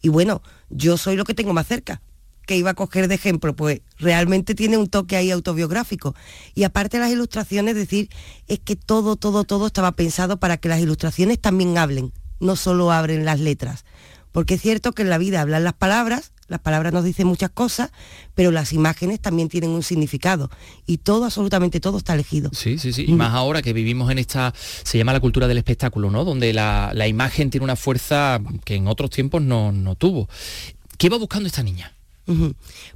[0.00, 2.02] Y bueno, yo soy lo que tengo más cerca,
[2.46, 6.14] que iba a coger de ejemplo, pues realmente tiene un toque ahí autobiográfico.
[6.54, 8.10] Y aparte de las ilustraciones, decir,
[8.46, 12.92] es que todo, todo, todo estaba pensado para que las ilustraciones también hablen, no solo
[12.92, 13.84] abren las letras.
[14.30, 17.50] Porque es cierto que en la vida hablan las palabras, las palabras nos dicen muchas
[17.50, 17.90] cosas,
[18.34, 20.50] pero las imágenes también tienen un significado.
[20.86, 22.50] Y todo, absolutamente todo está elegido.
[22.52, 23.04] Sí, sí, sí.
[23.08, 26.24] Y más ahora que vivimos en esta, se llama la cultura del espectáculo, ¿no?
[26.24, 30.28] Donde la, la imagen tiene una fuerza que en otros tiempos no, no tuvo.
[30.98, 31.92] ¿Qué va buscando esta niña?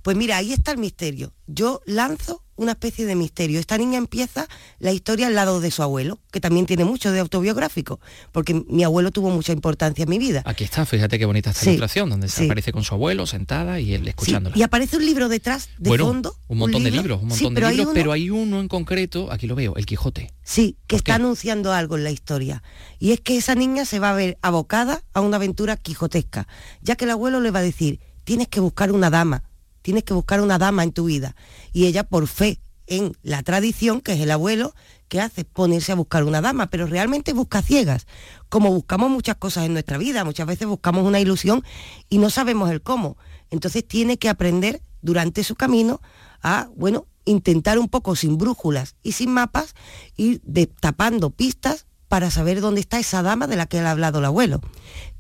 [0.02, 1.32] Pues mira, ahí está el misterio.
[1.46, 3.58] Yo lanzo una especie de misterio.
[3.58, 4.46] Esta niña empieza
[4.78, 8.00] la historia al lado de su abuelo, que también tiene mucho de autobiográfico,
[8.32, 10.42] porque mi abuelo tuvo mucha importancia en mi vida.
[10.44, 12.44] Aquí está, fíjate qué bonita esta Sí, ilustración, donde se sí.
[12.44, 14.56] aparece con su abuelo sentada y él Sí, escuchándola.
[14.58, 16.36] y aparece un libro detrás, de bueno, fondo.
[16.48, 17.02] un montón de libro.
[17.02, 19.86] libros, un montón pero de libros, pero hay uno en concreto, aquí lo veo, el
[19.86, 20.32] Quijote.
[20.42, 22.62] Sí, que está anunciando algo en la historia.
[22.98, 26.46] Y es que esa niña se va a ver abocada a una aventura quijotesca,
[26.82, 29.44] ya que el abuelo le va a decir, tienes que buscar una dama,
[29.82, 31.36] tienes que buscar una dama en tu vida.
[31.72, 34.74] Y ella, por fe en la tradición, que es el abuelo,
[35.08, 38.06] que hace ponerse a buscar una dama, pero realmente busca ciegas,
[38.48, 41.64] como buscamos muchas cosas en nuestra vida, muchas veces buscamos una ilusión
[42.08, 43.16] y no sabemos el cómo.
[43.50, 46.00] Entonces tiene que aprender durante su camino
[46.42, 49.74] a, bueno, intentar un poco sin brújulas y sin mapas,
[50.16, 54.24] ir destapando pistas para saber dónde está esa dama de la que ha hablado el
[54.24, 54.60] abuelo.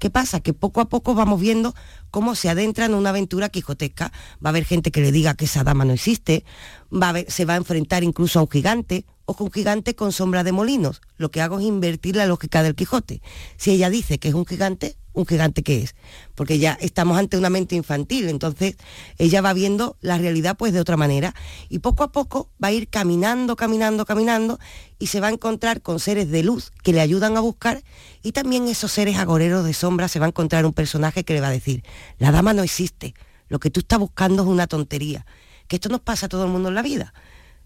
[0.00, 0.40] ¿Qué pasa?
[0.40, 1.72] Que poco a poco vamos viendo
[2.10, 4.10] cómo se adentra en una aventura quijotesca.
[4.44, 6.44] Va a haber gente que le diga que esa dama no existe,
[6.92, 10.10] va a se va a enfrentar incluso a un gigante, o con un gigante con
[10.10, 11.00] sombra de molinos.
[11.16, 13.22] Lo que hago es invertir la lógica del Quijote.
[13.56, 15.94] Si ella dice que es un gigante, ¿un gigante qué es?
[16.34, 18.76] Porque ya estamos ante una mente infantil, entonces
[19.18, 21.34] ella va viendo la realidad pues de otra manera
[21.68, 24.58] y poco a poco va a ir caminando, caminando, caminando
[24.98, 27.82] y se va a encontrar con seres de luz que le ayudan a buscar
[28.22, 31.40] y también esos seres agoreros de sombra se va a encontrar un personaje que le
[31.40, 31.84] va a decir,
[32.18, 33.14] la dama no existe,
[33.48, 35.26] lo que tú estás buscando es una tontería,
[35.68, 37.12] que esto nos pasa a todo el mundo en la vida.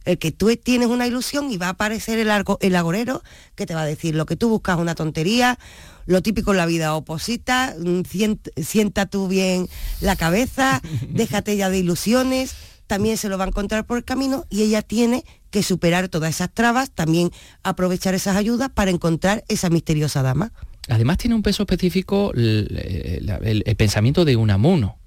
[0.04, 3.22] El que tú tienes una ilusión y va a aparecer el, argo- el agorero
[3.54, 5.58] que te va a decir lo que tú buscas es una tontería,
[6.06, 8.02] lo típico en la vida, oposita, mm,
[8.62, 9.68] sienta tú bien
[10.00, 12.54] la cabeza, déjate ya de ilusiones,
[12.86, 16.30] también se lo va a encontrar por el camino y ella tiene que superar todas
[16.34, 17.30] esas trabas, también
[17.62, 20.52] aprovechar esas ayudas para encontrar esa misteriosa dama.
[20.88, 23.22] Además tiene un peso específico el,
[23.64, 24.98] el- pensamiento de Unamuno.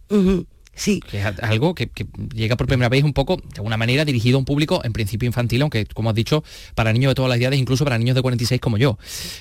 [0.78, 1.02] Sí.
[1.12, 4.40] Es algo que, que llega por primera vez un poco, de alguna manera, dirigido a
[4.40, 6.44] un público en principio infantil, aunque, como has dicho,
[6.76, 8.98] para niños de todas las edades, incluso para niños de 46 como yo.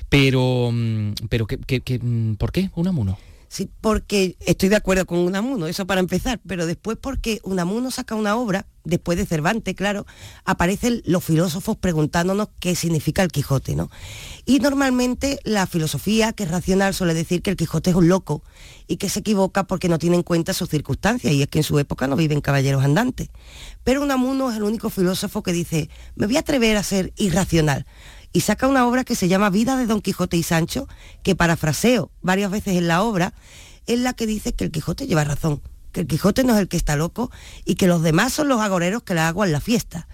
[0.09, 3.19] Pero, mm, pero ¿qué, qué- qué, mm, ¿por qué Unamuno?
[3.49, 8.17] Sí, porque estoy de acuerdo con Unamuno, eso para empezar, pero después porque Unamuno saca
[8.17, 10.05] una obra, después de Cervantes, claro,
[10.45, 13.91] aparecen los filósofos preguntándonos qué significa el Quijote, ¿no?
[14.45, 18.43] Y normalmente la filosofía, que es racional, suele decir que el Quijote es un loco
[18.89, 21.65] y que se equivoca porque no tiene en cuenta sus circunstancias, y es que en
[21.65, 23.29] su época no viven caballeros andantes.
[23.85, 27.87] Pero Unamuno es el único filósofo que dice, me voy a atrever a ser irracional
[28.37, 30.87] y saca una obra que se llama Vida de Don Quijote y Sancho,
[31.23, 33.33] que parafraseo varias veces en la obra,
[33.87, 36.69] es la que dice que el Quijote lleva razón, que el Quijote no es el
[36.69, 37.31] que está loco
[37.65, 40.07] y que los demás son los agoreros que le aguan la fiesta.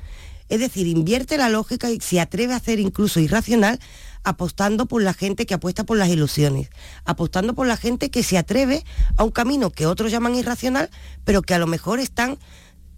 [0.48, 3.80] Es decir, invierte la lógica y se atreve a hacer incluso irracional
[4.22, 6.70] apostando por la gente que apuesta por las ilusiones,
[7.04, 8.84] apostando por la gente que se atreve
[9.16, 10.90] a un camino que otros llaman irracional,
[11.24, 12.38] pero que a lo mejor están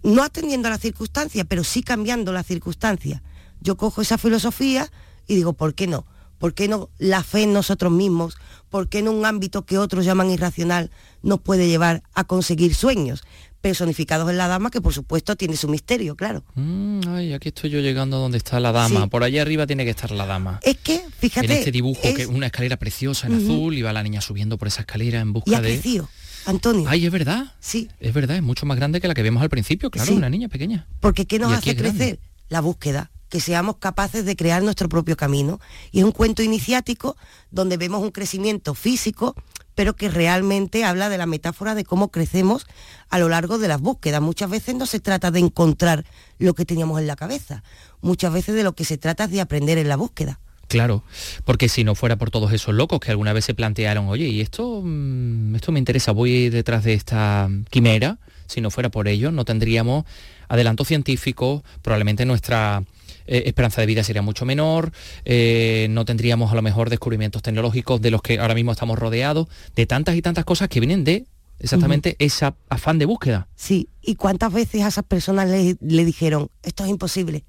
[0.03, 3.23] no atendiendo a las circunstancias, pero sí cambiando las circunstancias.
[3.59, 4.91] Yo cojo esa filosofía
[5.27, 6.05] y digo, ¿por qué no?
[6.37, 8.35] ¿Por qué no la fe en nosotros mismos?
[8.69, 10.91] ¿Por qué no un ámbito que otros llaman irracional
[11.23, 13.23] nos puede llevar a conseguir sueños?
[13.61, 16.43] Personificados en la dama, que por supuesto tiene su misterio, claro.
[16.53, 19.03] Mm, ay, aquí estoy yo llegando a donde está la dama.
[19.03, 19.07] Sí.
[19.09, 20.59] Por allá arriba tiene que estar la dama.
[20.61, 23.81] Es que, fíjate, en este dibujo, es- que es una escalera preciosa en azul, y
[23.81, 25.69] va la niña subiendo por esa escalera en y busca ha de...
[25.73, 26.07] crecido,
[26.45, 26.85] Antonio.
[26.87, 27.53] Ay, es verdad.
[27.59, 27.89] Sí.
[27.99, 30.15] Es verdad, es mucho más grande que la que vemos al principio, claro, Sí.
[30.17, 30.85] una niña pequeña.
[30.99, 31.97] Porque ¿qué nos hace grande.
[31.97, 32.19] crecer?
[32.49, 35.59] La búsqueda, que seamos capaces de crear nuestro propio camino.
[35.91, 37.17] Y es un cuento iniciático
[37.51, 39.35] donde vemos un crecimiento físico,
[39.75, 42.65] pero que realmente habla de la metáfora de cómo crecemos
[43.09, 44.21] a lo largo de las búsquedas.
[44.21, 46.05] Muchas veces no se trata de encontrar
[46.39, 47.63] lo que teníamos en la cabeza,
[48.01, 50.39] muchas veces de lo que se trata es de aprender en la búsqueda.
[50.67, 51.03] Claro,
[51.43, 54.41] porque si no fuera por todos esos locos que alguna vez se plantearon, oye, y
[54.41, 58.17] esto, mm, esto me interesa, voy detrás de esta quimera,
[58.47, 60.05] si no fuera por ello, no tendríamos
[60.47, 62.83] adelanto científico, probablemente nuestra
[63.27, 64.91] eh, esperanza de vida sería mucho menor,
[65.25, 69.47] eh, no tendríamos a lo mejor descubrimientos tecnológicos de los que ahora mismo estamos rodeados,
[69.75, 71.25] de tantas y tantas cosas que vienen de
[71.59, 73.47] exactamente ese afán de búsqueda.
[73.55, 77.43] Sí, ¿y cuántas veces a esas personas le, le dijeron, esto es imposible?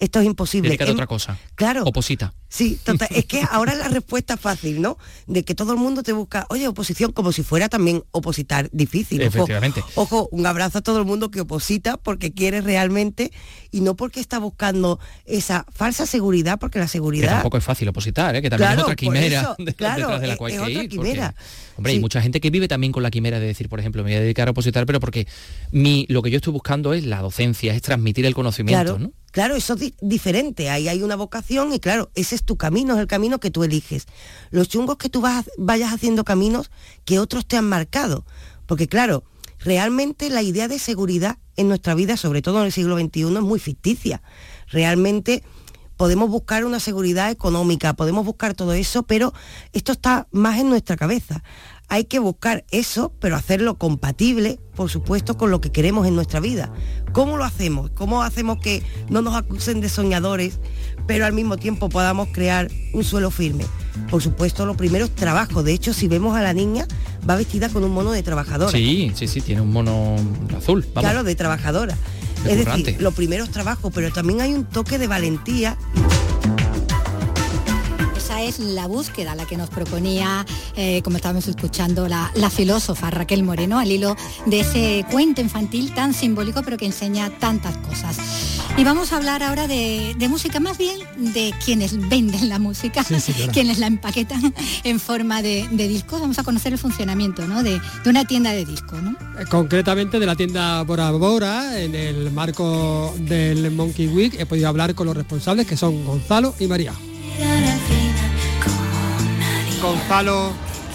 [0.00, 0.68] Esto es imposible.
[0.70, 1.38] Dedícate a Em- otra cosa.
[1.54, 1.84] Claro.
[1.84, 2.32] Oposita.
[2.48, 4.98] Sí, total, es que ahora la respuesta es fácil, ¿no?
[5.28, 9.20] De que todo el mundo te busca, oye, oposición, como si fuera también opositar difícil.
[9.22, 9.84] Efectivamente.
[9.94, 13.30] Ojo, un abrazo a todo el mundo que oposita porque quiere realmente
[13.70, 17.28] y no porque está buscando esa falsa seguridad, porque la Que seguridad...
[17.34, 18.42] tampoco es fácil opositar, ¿eh?
[18.42, 20.56] que también Claro, es otra quimera eso, de- claro, detrás de la es- cual hay
[20.56, 20.76] que otra ir.
[20.76, 21.34] porque, quimera.
[21.76, 24.10] hombre, hay mucha gente que vive también con la quimera de decir, por ejemplo, me
[24.10, 25.28] voy a dedicar a opositar, pero porque
[25.70, 29.12] mi, lo que yo estoy buscando es la docencia, es transmitir el conocimiento, Claro, ¿no?
[29.30, 30.70] Claro, eso es di- diferente.
[30.70, 33.64] Ahí hay una vocación y claro, ese es tu camino, es el camino que tú
[33.64, 34.06] eliges.
[34.50, 36.70] Los chungos que tú vas, vayas haciendo caminos
[37.04, 38.24] que otros te han marcado.
[38.66, 39.24] Porque claro,
[39.58, 43.30] realmente la idea de seguridad en nuestra vida, sobre todo en el siglo XXI, es
[43.42, 44.22] muy ficticia.
[44.68, 45.42] Realmente
[45.96, 49.34] podemos buscar una seguridad económica, podemos buscar todo eso, pero
[49.72, 51.42] esto está más en nuestra cabeza.
[51.92, 56.38] Hay que buscar eso, pero hacerlo compatible, por supuesto, con lo que queremos en nuestra
[56.38, 56.72] vida.
[57.12, 57.90] ¿Cómo lo hacemos?
[57.90, 60.60] ¿Cómo hacemos que no nos acusen de soñadores,
[61.08, 63.64] pero al mismo tiempo podamos crear un suelo firme?
[64.08, 65.64] Por supuesto, lo primero es trabajo.
[65.64, 66.86] De hecho, si vemos a la niña,
[67.28, 68.70] va vestida con un mono de trabajadora.
[68.70, 70.14] Sí, sí, sí, tiene un mono
[70.56, 70.86] azul.
[70.94, 71.10] Vamos.
[71.10, 71.96] Claro, de trabajadora.
[72.44, 72.92] De es currante.
[72.92, 75.76] decir, lo primero es trabajo, pero también hay un toque de valentía
[78.40, 83.42] Es la búsqueda, la que nos proponía, eh, como estábamos escuchando, la, la filósofa Raquel
[83.42, 84.16] Moreno, al hilo
[84.46, 88.16] de ese cuento infantil tan simbólico, pero que enseña tantas cosas.
[88.76, 93.04] Y vamos a hablar ahora de, de música, más bien de quienes venden la música,
[93.52, 96.20] quienes la empaquetan en forma de, de discos.
[96.20, 97.62] Vamos a conocer el funcionamiento ¿no?
[97.62, 99.02] de, de una tienda de discos.
[99.02, 99.10] ¿no?
[99.38, 104.68] Eh, concretamente de la tienda Bora Bora, en el marco del Monkey Week, he podido
[104.68, 106.94] hablar con los responsables que son Gonzalo y María.
[109.80, 110.52] Gonzalo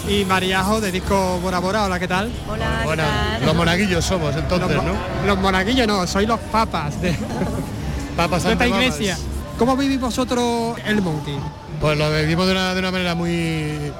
[0.08, 2.30] y Mariajo de disco Bora Bora, hola, ¿qué tal?
[2.48, 3.02] Hola, Bueno,
[3.44, 4.92] los monaguillos somos entonces, los, ¿no?
[5.26, 7.12] Los monaguillos no, sois los papas de,
[8.16, 8.80] Papas de esta papas.
[8.80, 9.18] iglesia.
[9.58, 11.36] ¿Cómo vivís vosotros el Monkey?
[11.80, 13.92] Pues lo vivimos de una, de una manera muy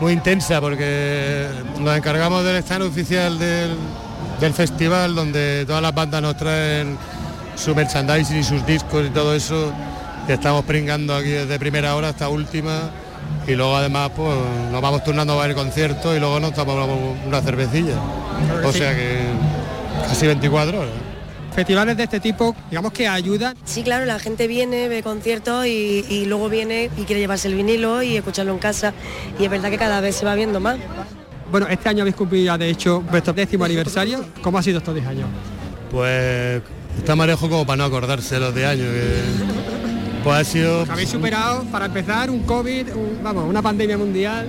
[0.00, 1.46] muy intensa porque
[1.78, 3.76] nos encargamos del stand oficial del,
[4.40, 6.98] del festival donde todas las bandas nos traen
[7.54, 9.72] su merchandising y sus discos y todo eso
[10.28, 12.90] y estamos pringando aquí desde primera hora hasta última
[13.46, 14.34] y luego además pues
[14.72, 16.88] nos vamos turnando a ver conciertos y luego nos tomamos
[17.26, 17.94] una cervecilla
[18.50, 18.78] Claro o sí.
[18.78, 19.18] sea que
[20.08, 20.90] casi 24 horas
[21.54, 26.04] Festivales de este tipo, digamos que ayudan Sí, claro, la gente viene, ve conciertos y,
[26.06, 28.92] y luego viene y quiere llevarse el vinilo y escucharlo en casa.
[29.38, 30.76] Y es verdad que cada vez se va viendo más.
[31.50, 34.22] Bueno, este año habéis cumplido ya, de hecho vuestro décimo aniversario.
[34.42, 35.28] ¿Cómo ha sido estos 10 años?
[35.90, 36.60] Pues
[36.98, 38.88] está marejo como para no acordarse los de años.
[38.92, 39.75] que,
[40.26, 44.48] pues ha sido, Habéis superado, para empezar, un COVID, un- vamos, una pandemia mundial.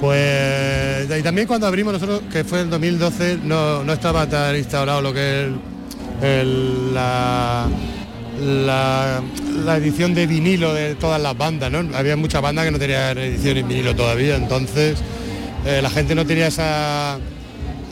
[0.00, 5.00] pues y también cuando abrimos nosotros, que fue en 2012, no, no estaba tan instaurado
[5.00, 7.66] lo que es el- el- la,
[8.40, 9.22] la,
[9.64, 11.96] la edición de vinilo de todas las bandas, ¿no?
[11.96, 14.98] Había muchas bandas que no tenían edición en vinilo todavía, entonces
[15.64, 17.18] eh, la gente no tenía esa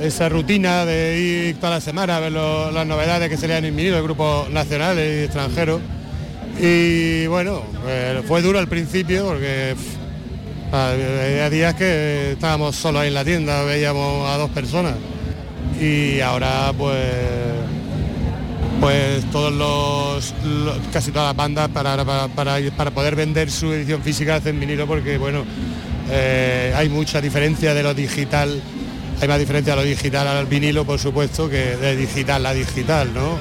[0.01, 1.19] esa rutina de
[1.49, 4.51] ir toda la semana a ver lo- las novedades que salían en vinilo de grupos
[4.51, 5.81] nacionales y extranjeros.
[6.61, 13.09] Y bueno, eh, fue duro al principio porque pff, había días que estábamos solos ahí
[13.09, 14.95] en la tienda, veíamos a dos personas.
[15.81, 17.03] Y ahora pues
[18.81, 20.35] pues todos los,
[20.93, 24.87] casi todas las bandas para, para, para, para poder vender su edición física hacen vinilo
[24.87, 25.45] porque bueno
[26.11, 28.61] eh, hay mucha diferencia de lo digital
[29.23, 33.15] hay más diferencia de lo digital al vinilo por supuesto que de digital a digital
[33.15, 33.39] no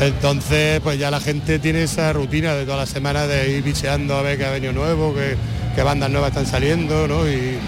[0.00, 4.16] entonces pues ya la gente tiene esa rutina de todas las semanas de ir bicheando
[4.16, 5.36] a ver qué ha venido nuevo qué,
[5.74, 7.28] qué bandas nuevas están saliendo ¿no?
[7.28, 7.58] y,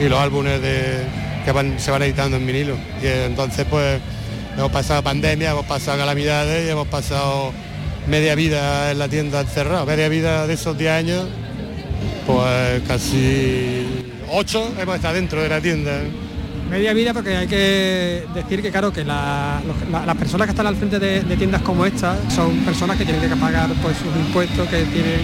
[0.00, 1.02] y los álbumes de,
[1.44, 4.00] que van- se van editando en vinilo y entonces pues
[4.56, 7.52] hemos pasado pandemia, hemos pasado calamidades y hemos pasado
[8.06, 9.84] media vida en la tienda encerrado.
[9.86, 11.24] Media vida de esos 10 años,
[12.26, 13.84] pues casi
[14.30, 15.92] 8 hemos estado dentro de la tienda.
[16.70, 20.50] Media vida porque hay que decir que claro que la- los- la- las personas que
[20.52, 23.96] están al frente de, de tiendas como esta son personas que tienen que pagar pues
[23.98, 25.20] sus impuestos, que tienen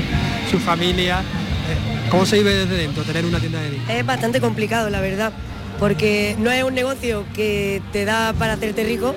[0.51, 1.21] su familia.
[1.21, 3.91] Eh, ¿Cómo se vive desde dentro tener una tienda de discos?
[3.91, 5.33] Es bastante complicado, la verdad,
[5.79, 9.15] porque no es un negocio que te da para hacerte rico,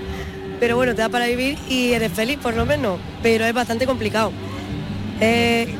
[0.60, 3.86] pero bueno, te da para vivir y eres feliz por lo menos, pero es bastante
[3.86, 4.32] complicado.
[5.20, 5.76] Eh,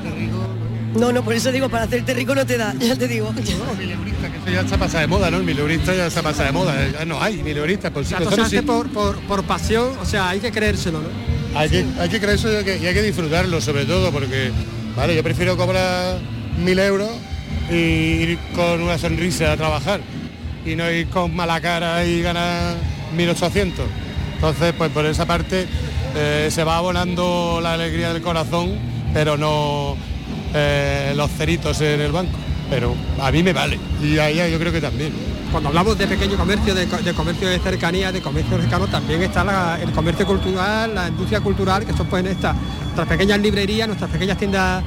[0.96, 3.34] no, no, por eso digo, para hacerte rico no te da, ya te digo.
[3.38, 5.38] Eso ya se pasa de moda, ¿no?
[5.38, 6.76] El mileurista ya se pasa de moda.
[6.92, 10.06] Ya no hay mileuristas por O sea, Nosotros hace sí- por, por, por pasión, o
[10.06, 11.08] sea, hay que creérselo, ¿no?
[11.60, 14.12] Hay que, hay que creer eso y hay que, y hay que disfrutarlo sobre todo
[14.12, 14.52] porque,
[14.96, 16.20] vale, yo prefiero cobrar
[16.58, 17.10] mil euros
[17.70, 20.02] y ir con una sonrisa a trabajar
[20.66, 22.76] y no ir con mala cara y ganar
[23.16, 23.86] 1800.
[24.36, 25.68] Entonces, pues por esa parte
[26.16, 29.96] eh, se va abonando la alegría del corazón pero no
[30.54, 32.38] eh, los ceritos en el banco.
[32.70, 33.78] Pero a mí me vale.
[34.02, 35.12] Y a ella yo creo que también.
[35.52, 39.22] Cuando hablamos de pequeño comercio, de, co- de comercio de cercanía, de comercio cercano, también
[39.22, 43.88] está la- el comercio cultural, la industria cultural, que son pueden estar nuestras pequeñas librerías,
[43.88, 44.84] nuestras pequeñas tiendas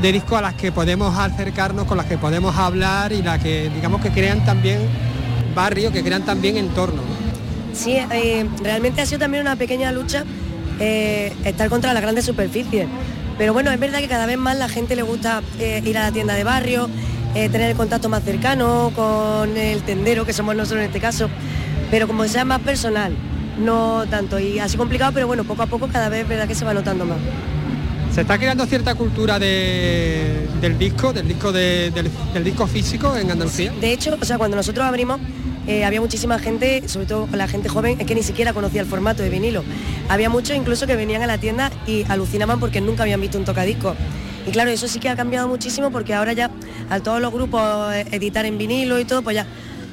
[0.00, 3.70] de disco a las que podemos acercarnos, con las que podemos hablar y las que
[3.74, 4.78] digamos que crean también
[5.54, 7.02] barrio, que crean también entorno.
[7.72, 10.24] Sí, eh, realmente ha sido también una pequeña lucha
[10.78, 12.86] eh, estar contra las grandes superficies.
[13.38, 16.02] Pero bueno, es verdad que cada vez más la gente le gusta eh, ir a
[16.04, 16.88] la tienda de barrio,
[17.34, 21.28] eh, tener el contacto más cercano con el tendero, que somos nosotros en este caso,
[21.90, 23.12] pero como sea más personal,
[23.58, 24.38] no tanto.
[24.38, 26.74] Y así complicado, pero bueno, poco a poco cada vez es verdad que se va
[26.74, 27.18] notando más.
[28.14, 33.16] Se está creando cierta cultura de- del disco, del disco de- del, del disco físico
[33.16, 33.72] en Andalucía.
[33.80, 35.18] De hecho, o sea, cuando nosotros abrimos,
[35.66, 38.86] eh, había muchísima gente, sobre todo la gente joven, es que ni siquiera conocía el
[38.86, 39.64] formato de vinilo.
[40.08, 43.44] Había muchos incluso que venían a la tienda y alucinaban porque nunca habían visto un
[43.44, 43.94] tocadisco.
[44.46, 46.50] Y claro, eso sí que ha cambiado muchísimo porque ahora ya
[46.90, 49.46] a todos los grupos eh, editar en vinilo y todo, pues ya,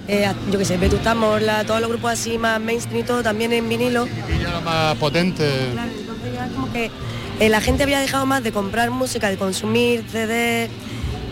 [0.07, 3.53] eh, yo qué sé, Betuta Morla, todos los grupos así más mainstream y todo también
[3.53, 4.07] en vinilo.
[4.07, 5.67] Y ya lo más potente.
[5.69, 6.91] Entonces ya como que
[7.39, 10.69] eh, la gente había dejado más de comprar música, de consumir CD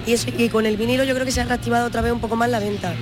[0.05, 2.21] y, eso, y con el vinilo yo creo que se ha reactivado otra vez un
[2.21, 2.93] poco más la venta.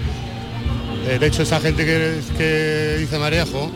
[1.07, 3.71] De hecho, esa gente que, que dice Marejo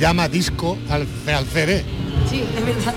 [0.00, 1.84] llama disco al, al CD.
[2.28, 2.94] Sí, es verdad.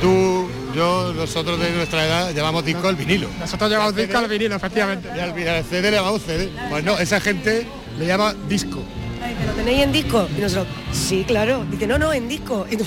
[0.00, 3.28] Tú, yo, nosotros de nuestra edad llamamos disco al vinilo.
[3.38, 5.08] Nosotros llamamos disco al vinilo, efectivamente.
[5.14, 6.48] Y al, al CD le llamamos CD.
[6.70, 7.66] Pues no, esa gente
[7.98, 8.82] le llama disco.
[9.22, 10.26] Ay, ¿Lo tenéis en disco?
[10.36, 11.64] Y nosotros, sí, claro.
[11.70, 12.66] Dice, no, no, en disco.
[12.70, 12.84] Y tú,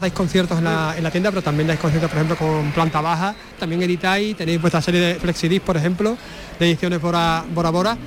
[0.00, 3.02] Dais conciertos en la, en la tienda, pero también dais conciertos, por ejemplo, con planta
[3.02, 3.34] baja.
[3.58, 6.16] También editáis, tenéis vuestra serie de flexidisc, por ejemplo,
[6.58, 7.70] de ediciones Bora Bora.
[7.70, 7.98] Bora.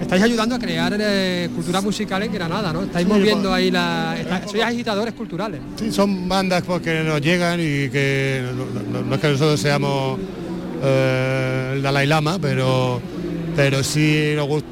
[0.00, 2.82] Estáis ayudando a crear eh, cultura musical en Granada, ¿no?
[2.84, 4.16] Estáis Sí, moviendo pues- ahí la...
[4.18, 5.60] está- sois agitadores culturales.
[5.78, 9.60] Sí, son bandas pues, que nos llegan y que no, no- no es que nosotros
[9.60, 10.18] seamos
[10.82, 13.00] eh, el Dalai Lama, pero,
[13.56, 14.64] pero sí nos, gust-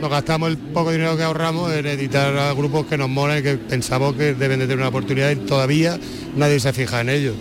[0.00, 3.42] nos gastamos el poco dinero que ahorramos en editar a grupos que nos molan y
[3.42, 5.98] que pensamos que deben de tener una oportunidad y todavía
[6.36, 7.34] nadie se fija en ellos.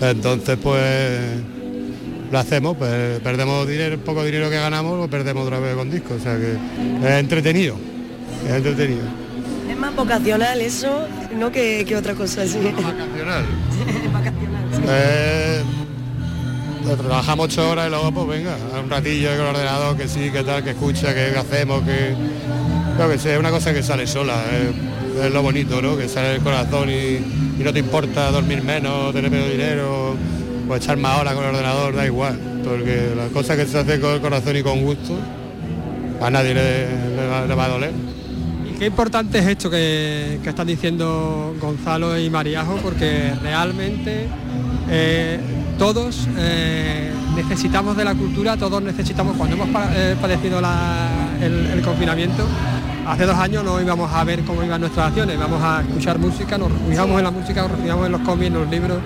[0.00, 0.80] Entonces pues
[2.30, 5.90] lo hacemos, pues, perdemos dinero, el poco dinero que ganamos lo perdemos otra vez con
[5.90, 6.52] discos, o sea que
[7.06, 7.76] es entretenido,
[8.46, 9.02] es entretenido.
[9.68, 11.06] Es más vocacional eso,
[11.36, 12.58] no que, que otra cosa así.
[12.62, 13.44] Vacacional,
[14.72, 14.82] sí.
[14.88, 15.62] Eh,
[16.84, 20.30] pues trabajamos ocho horas y luego pues venga, un ratillo con el ordenador, que sí,
[20.30, 22.14] que tal, que escucha, que hacemos, que.
[22.98, 24.72] Yo que sé, es una cosa que sale sola, eh,
[25.24, 25.96] es lo bonito, ¿no?
[25.96, 27.16] Que sale del corazón y,
[27.58, 30.16] y no te importa dormir menos, tener menos dinero,
[30.70, 34.00] o echar más horas con el ordenador, da igual, porque las cosas que se hace
[34.00, 35.18] con el corazón y con gusto,
[36.20, 37.92] a nadie le, va, a doler.
[38.68, 44.28] Y qué importante es esto que, están diciendo Gonzalo y Mariajo, porque realmente
[44.88, 45.40] eh,
[45.78, 50.60] todos eh, necesitamos de la cultura, todos necesitamos, cuando hemos eh, padecido
[51.40, 52.46] el confinamiento,
[53.06, 56.56] hace dos años no íbamos a ver cómo iban nuestras acciones, íbamos a escuchar música,
[56.56, 58.98] nos refugiamos en la música, nos refugiamos en los cómics, en los libros,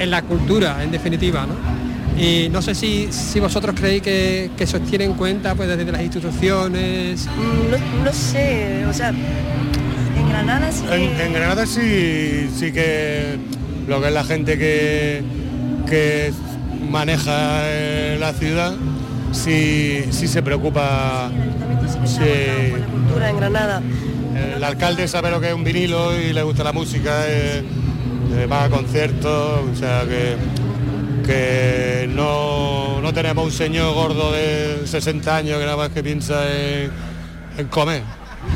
[0.00, 1.54] en la cultura, en definitiva, ¿no?
[2.22, 5.68] Y no sé si, si vosotros creéis que, que se os tiene en cuenta pues
[5.68, 11.66] desde las instituciones, No, no sé, o sea, en Granada sí En, que- en Granada
[11.66, 13.36] sí, sí que
[13.88, 15.22] lo que es la gente que,
[15.88, 16.32] que
[16.90, 18.74] maneja eh, la ciudad,
[19.32, 21.30] sí, sí se preocupa.
[22.04, 22.20] sí.
[22.92, 23.82] cultura en Granada.
[24.56, 27.62] El alcalde sabe lo que es un vinilo y le gusta la música, eh, eh,
[28.50, 30.36] va a conciertos, o sea que,
[31.26, 36.42] que no, no tenemos un señor gordo de 60 años que nada más que piensa
[36.52, 36.90] en,
[37.58, 38.02] en comer,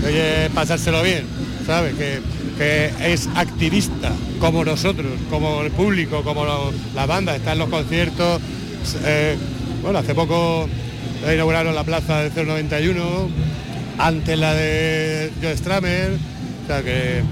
[0.07, 1.25] oye, pasárselo bien,
[1.67, 1.95] ¿sabes?
[1.95, 2.21] Que,
[2.59, 7.69] que es activista como nosotros, como el público, como lo- la banda, está en los
[7.69, 8.41] conciertos.
[9.05, 9.37] eh,
[9.83, 10.69] bueno, hace poco
[11.33, 13.03] inauguraron la plaza del 091,
[13.99, 16.13] antes la de Joe Stramer,
[16.65, 17.23] o sea que,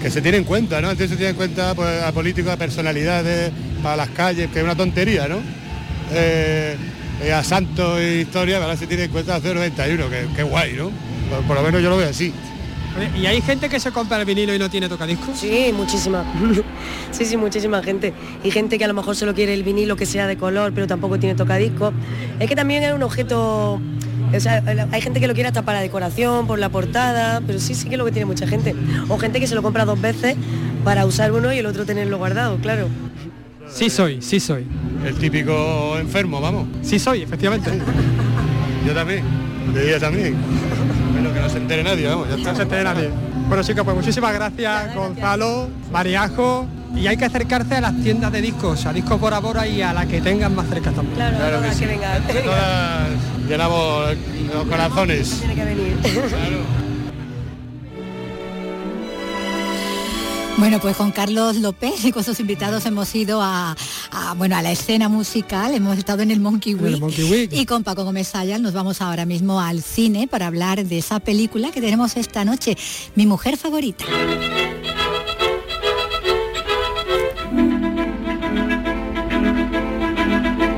[0.00, 0.88] que se tiene en cuenta, ¿no?
[0.88, 4.64] Antes se tiene en cuenta pues, a políticos, a personalidades, para las calles, que es
[4.64, 5.38] una tontería, ¿no?
[6.12, 6.76] Eh,
[7.22, 10.72] eh, a santos e historia, ahora se tiene en cuenta a 091, que, que guay,
[10.74, 10.90] ¿no?
[11.28, 12.32] Por, por lo menos yo lo veo así.
[13.16, 15.38] ¿Y hay gente que se compra el vinilo y no tiene tocadiscos?
[15.38, 16.24] Sí, muchísima.
[17.12, 18.12] sí, sí, muchísima gente.
[18.42, 20.86] Y gente que a lo mejor solo quiere el vinilo que sea de color, pero
[20.86, 21.94] tampoco tiene tocadiscos.
[22.38, 23.80] Es que también es un objeto...
[24.34, 24.62] O sea,
[24.92, 27.94] hay gente que lo quiere hasta para decoración, por la portada, pero sí, sí que
[27.94, 28.74] es lo que tiene mucha gente.
[29.08, 30.36] O gente que se lo compra dos veces
[30.84, 32.88] para usar uno y el otro tenerlo guardado, claro.
[33.72, 34.66] Sí soy, sí soy.
[35.04, 36.66] El típico enfermo, vamos.
[36.82, 37.70] Sí soy, efectivamente.
[38.86, 39.22] Yo también,
[39.74, 40.34] de ella también.
[41.14, 42.50] Pero que no se entere nadie, vamos, ya está.
[42.50, 43.10] No se entere nadie.
[43.48, 48.40] Bueno chicos, pues muchísimas gracias Gonzalo, Mariajo, y hay que acercarse a las tiendas de
[48.42, 51.16] discos, a Discos Bora Bora y a la que tengan más cerca también.
[51.16, 51.80] Claro, Claro que sí.
[51.80, 52.18] que venga.
[52.44, 53.08] Todas
[53.50, 54.16] llenamos
[54.54, 55.38] los corazones.
[55.40, 55.96] Tiene que venir.
[60.56, 63.74] Bueno, pues con Carlos López y con sus invitados hemos ido a,
[64.10, 67.52] a, bueno, a la escena musical, hemos estado en el Monkey el Week, Monkey Week.
[67.52, 71.18] y con Paco Gómez Sayas nos vamos ahora mismo al cine para hablar de esa
[71.18, 72.76] película que tenemos esta noche,
[73.14, 74.04] Mi mujer favorita.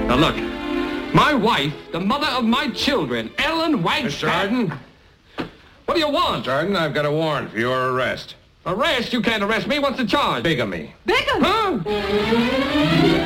[0.08, 0.34] Now look,
[1.14, 3.82] my wife, the mother of my children, Ellen.
[4.24, 4.72] Arden?
[5.84, 6.46] What do you want?
[6.48, 6.76] Mr.
[6.76, 8.36] I've got a warrant for your arrest.
[8.64, 9.12] Arrest?
[9.12, 9.80] You can't arrest me.
[9.80, 10.44] What's the charge?
[10.44, 10.88] Bigamy.
[11.40, 11.80] Huh?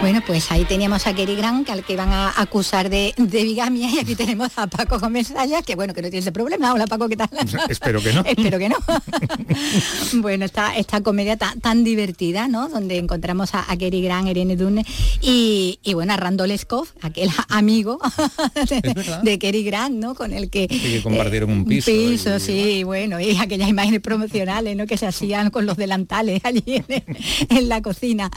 [0.01, 3.45] Bueno, pues ahí teníamos a Kerry Grant, que al que iban a acusar de, de
[3.45, 6.72] bigamia, y aquí tenemos a Paco Gómez Sayas, que bueno, que no tiene ese problema.
[6.72, 7.28] Hola Paco, ¿qué tal?
[7.68, 8.22] Espero que no.
[8.24, 8.76] Espero que no.
[10.22, 12.70] bueno, esta, esta comedia tan, tan divertida, ¿no?
[12.70, 14.87] Donde encontramos a, a Kerry Grant, Irene Dunne
[15.20, 17.99] y, y bueno, a Randall Scott, aquel amigo
[18.70, 20.14] de, de Kerry Grant, ¿no?
[20.14, 20.66] Con el que...
[20.70, 24.87] Sí, que compartieron un piso piso, y- sí, bueno, y aquellas imágenes promocionales, ¿no?
[24.87, 26.85] Que se hacían con los delantales allí en,
[27.49, 28.31] en la cocina.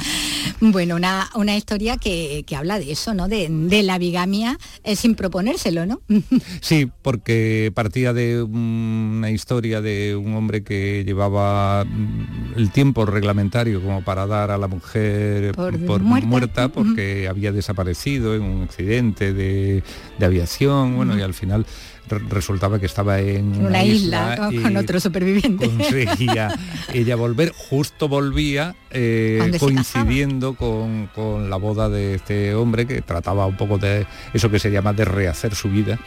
[0.60, 3.28] Bueno, una, una historia que, que habla de eso, ¿no?
[3.28, 6.02] De, de la bigamia eh, sin proponérselo, ¿no?
[6.62, 13.82] Sí, porque partía de una historia de un hombre que llevaba mm, el tiempo reglamentario
[13.82, 16.28] como para dar a la mujer Por por, muerta.
[16.28, 19.84] muerta, porque había desaparecido en un accidente de,
[20.18, 21.66] de aviación, bueno, y al final
[22.10, 25.68] resultaba que estaba en una isla, con, otro superviviente.
[25.68, 26.58] conseguía
[26.94, 33.46] ella volver, justo volvía eh, coincidiendo con, con la boda de este hombre que trataba
[33.46, 36.00] un poco de eso que se llama de rehacer su vida,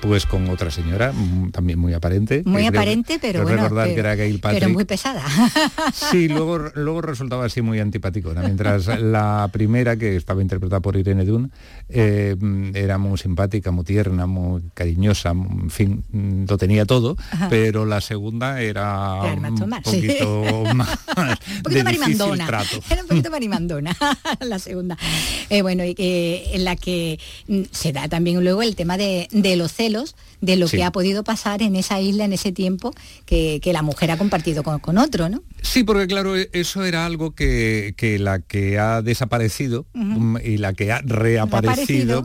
[0.00, 2.42] pues con otra señora, mm, también muy aparente.
[2.44, 4.60] Muy aparente, pero bueno, recordar pero, que era Gail Patrick.
[4.60, 5.22] pero muy pesada.
[5.92, 11.24] Sí, luego, luego resultaba así muy antipaticona, mientras la primera, que estaba interpretada por Irene
[11.24, 11.52] Dunn,
[11.88, 12.36] eh,
[12.74, 16.04] era muy simpática, muy tierna, muy cariñosa, en fin,
[16.48, 17.48] lo tenía todo, Ajá.
[17.48, 19.64] pero la segunda era un sí.
[19.84, 22.46] poquito más un poquito de marimandona.
[22.46, 22.80] trato.
[22.90, 23.96] Era un poquito marimandona,
[24.40, 24.96] la segunda.
[25.50, 27.18] Eh, bueno, en la que
[27.48, 30.76] mm, se da también luego el tema de, de los celos, de lo Sí.
[30.78, 32.92] que ha podido pasar en esa isla en ese tiempo
[33.24, 35.42] que, que la mujer ha compartido con, con otro, ¿no?
[35.62, 40.04] Sí, porque claro, e- eso era algo que, que la que ha desaparecido Ujú.
[40.04, 41.75] mm, y la que ha reaparecido,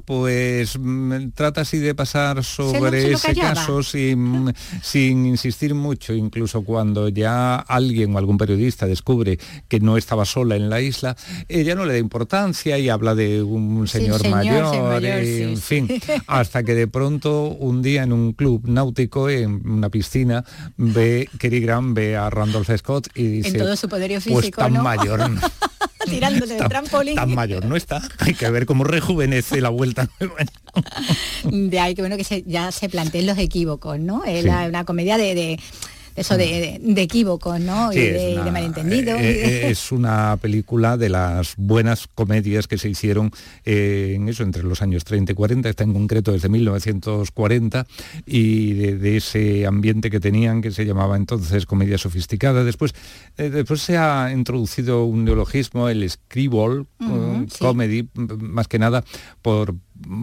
[0.06, 6.64] Pues mm, trata así de pasar sobre lo ese caso sin, sin insistir mucho, incluso
[6.64, 9.38] cuando ya alguien o algún periodista descubre
[9.68, 11.16] que no estaba sola en la isla,
[11.48, 15.58] ella no le da importancia y habla de un Sí, señor, mayor, señor sí, en
[15.58, 15.62] sí.
[15.62, 20.44] fin, hasta que de pronto un día en un club náutico, en una piscina,
[20.78, 24.62] ve, Kerry Grant ve a Randolph Scott y dice, en todo su poderío pues físico,
[24.62, 24.84] tan ¿no?
[24.84, 25.22] mayor,
[26.10, 27.16] Tirándose del trampolín.
[27.16, 28.02] tan mayor no está.
[28.20, 30.10] Hay que ver cómo rejuvenece la vuelta.
[31.44, 34.24] De ahí que bueno que se- ya se planteen los equívocos, ¿no?
[34.24, 34.48] Es Sí.
[34.48, 35.60] la- una comedia de
[36.16, 37.92] eso de, de- equívocos, ¿no?
[37.92, 39.20] Sí, y, de, y de una- malentendidos.
[39.20, 43.32] eh, eh, es una película de las buenas comedias que se hicieron
[43.66, 47.86] eh, en eso, entre los años 30 y 40, está en concreto desde 1940,
[48.26, 52.64] y de, de ese ambiente que tenían, que se llamaba entonces comedia sofisticada.
[52.64, 52.94] Después,
[53.38, 56.04] eh, después se ha introducido un neologismo, el
[57.00, 57.58] eh, sí.
[57.60, 59.04] comedy, más que nada
[59.42, 59.76] por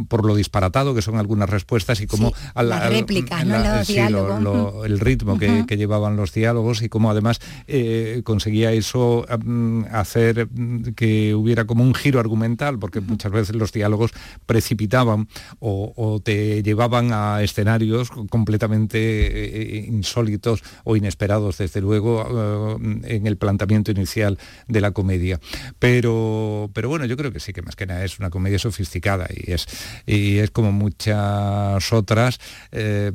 [0.08, 3.58] por lo disparatado que son algunas respuestas y como Sí, las réplicas, ¿no?
[3.58, 4.42] Los sí, diálogos.
[4.42, 4.84] lo- Ujú.
[4.84, 10.48] el ritmo que, que llevaban los diálogos y cómo además eh, conseguía eso mm, hacer
[10.50, 14.12] mm, que hubiera como un giro argumental, porque muchas veces los diálogos
[14.46, 15.28] precipitaban
[15.60, 23.26] o, o te llevaban a escenarios completamente eh, insólitos o inesperados, desde luego, eh, en
[23.26, 25.38] el planteamiento inicial de la comedia.
[25.78, 29.26] Pero, pero bueno, yo creo que sí, que más que nada es una comedia sofisticada
[29.34, 29.66] y es,
[30.06, 32.38] y es como muchas otras,
[32.72, 33.12] eh,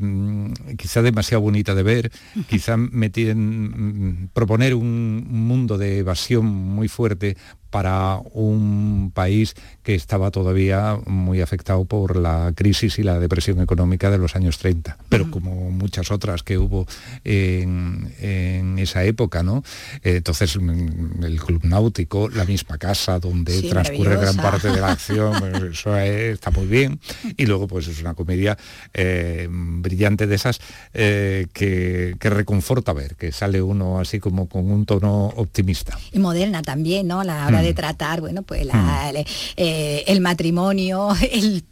[0.78, 2.12] quizá demasiado bonita de ver,
[2.49, 7.38] quizá mm, proponer un mundo de evasión muy fuerte
[7.74, 14.11] para un país que estaba todavía muy afectado por la crisis y la depresión económica
[14.11, 16.86] de los años 30, pero como muchas otras que hubo
[17.24, 19.63] en, en esa época, ¿no?
[20.03, 24.91] Entonces, mm, el club náutico, la misma casa donde Sí, transcurre gran parte de la
[24.91, 26.99] acción, pues, eso está muy bien.
[27.38, 28.55] Y luego, pues es una comedia
[28.93, 30.59] eh, brillante de esas
[30.93, 35.97] eh, que, que reconforta ver, que sale uno así como con un tono optimista.
[36.11, 37.21] y moderna también, ¿no?
[37.21, 37.62] A la hora.
[37.64, 39.26] De tratar, bueno, pues la- el,
[39.57, 41.64] eh, el matrimonio, el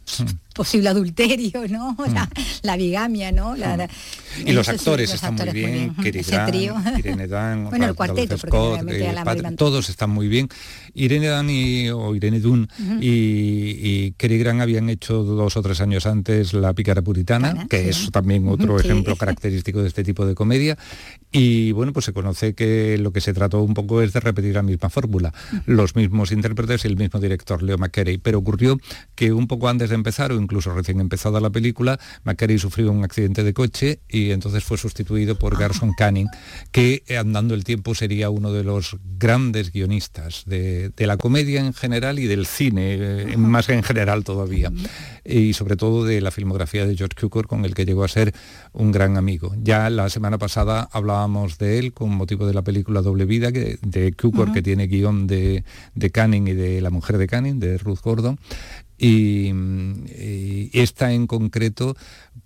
[0.52, 1.96] posible adulterio, ¿no?
[2.12, 2.28] La,
[2.62, 3.56] la bigamia, ¿no?
[3.56, 3.88] La- la-
[4.32, 4.48] Mm.
[4.48, 5.94] Y los sí, actores los están muy bien,
[6.46, 6.74] trío.
[6.98, 10.48] Irene Dunn, Bueno, el cuarteto, Scott, eh, Pat- todos están muy bien.
[10.94, 12.94] Irene Dunn y, o Irene Dunn Ujú.
[13.02, 17.90] y, y Cary Grant habían hecho dos o tres años antes La pícara puritana, que
[17.90, 20.78] es también otro ejemplo característico de este tipo de comedia.
[21.30, 24.54] Y bueno, pues se conoce que lo que se trató un poco es de repetir
[24.54, 25.32] la misma fórmula,
[25.66, 28.16] los mismos intérpretes y el mismo director, Leo McCarey.
[28.16, 28.78] Pero ocurrió
[29.14, 33.44] que un poco antes de empezar, incluso recién empezada la película, McCarey sufrió un accidente
[33.44, 36.28] de coche y entonces fue sustituido por Garson Canning,
[36.70, 41.60] que eh, andando el tiempo sería uno de los grandes guionistas de, de la comedia
[41.60, 44.72] en general y del cine, eh, más en general todavía.
[45.24, 48.34] Y sobre todo de la filmografía de George Cukor, con el que llegó a ser
[48.72, 49.54] un gran amigo.
[49.62, 53.78] Ya la semana pasada hablábamos de él con motivo de la película Doble Vida, que,
[53.82, 55.64] de Cukor, que tiene guion de,
[55.94, 58.38] de Canning y de La mujer de Canning, de Ruth Gordon.
[59.04, 59.50] Y,
[60.72, 61.96] esta en concreto,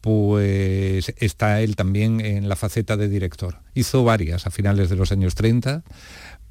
[0.00, 3.58] pues está él también en la faceta de director.
[3.74, 5.82] Hizo varias a finales de los años 30,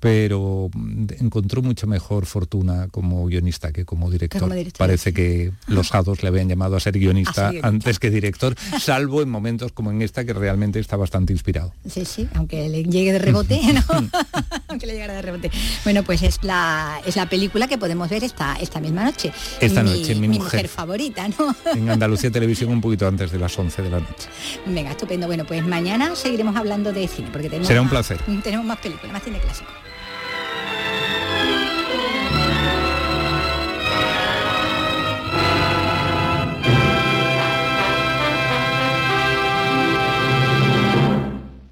[0.05, 4.39] pero mm, encontró mucho mejor fortuna como guionista que como director.
[4.39, 4.77] como director.
[4.77, 9.29] Parece que los hados le habían llamado a ser guionista antes que director, salvo en
[9.29, 11.73] momentos como en esta que realmente está bastante inspirado.
[11.89, 13.81] Sí, sí, aunque le llegue de rebote, ¿no?
[14.67, 15.49] aunque le llegara de rebote.
[15.83, 19.31] Bueno, pues es la, es la película que podemos ver esta, esta misma noche.
[19.59, 20.67] Esta noche, mi mujer.
[20.67, 21.55] favorita, ¿no?
[21.73, 24.29] En Andalucía Televisión un poquito antes de las 11 de la noche.
[24.67, 25.25] Venga, estupendo.
[25.25, 28.19] Bueno, pues mañana seguiremos hablando de cine, porque tenemos Será un más- placer.
[28.43, 29.71] Tenemos más películas, más cine clásico.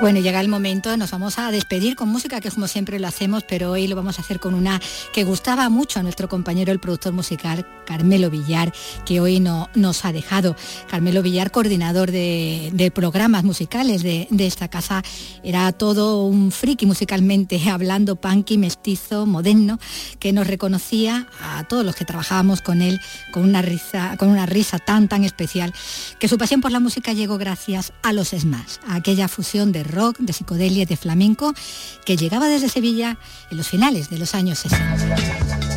[0.00, 3.42] Bueno, llega el momento, nos vamos a despedir con música, que como siempre lo hacemos,
[3.42, 4.80] pero hoy lo vamos a hacer con una
[5.12, 8.72] que gustaba mucho a nuestro compañero, el productor musical, Carmelo Villar,
[9.04, 10.54] que hoy no, nos ha dejado.
[10.88, 15.02] Carmelo Villar, coordinador de, programas musicales de, de esta casa,
[15.42, 19.80] era todo un friki musicalmente, hablando punky, mestizo, moderno,
[20.20, 23.00] que nos reconocía a todos los que trabajábamos con él
[23.32, 25.74] con una risa, con una risa tan tan especial,
[26.20, 29.87] que su pasión por la música llegó gracias a los Smash, a aquella fusión de
[29.88, 31.54] rock, de psicodelia de flamenco
[32.04, 33.18] que llegaba desde Sevilla
[33.50, 35.67] en los finales de los años 60.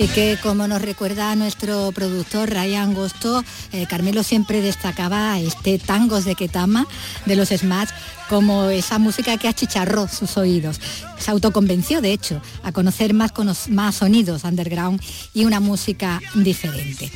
[0.00, 6.24] Y que como nos recuerda nuestro productor Ryan Gosto, eh, Carmelo siempre destacaba este tangos
[6.24, 6.86] de Ketama
[7.26, 7.90] de los Smash
[8.30, 10.80] como esa música que achicharró sus oídos.
[11.18, 13.32] Se autoconvenció, de hecho, a conocer más,
[13.68, 15.02] más sonidos underground
[15.34, 17.12] y una música diferente.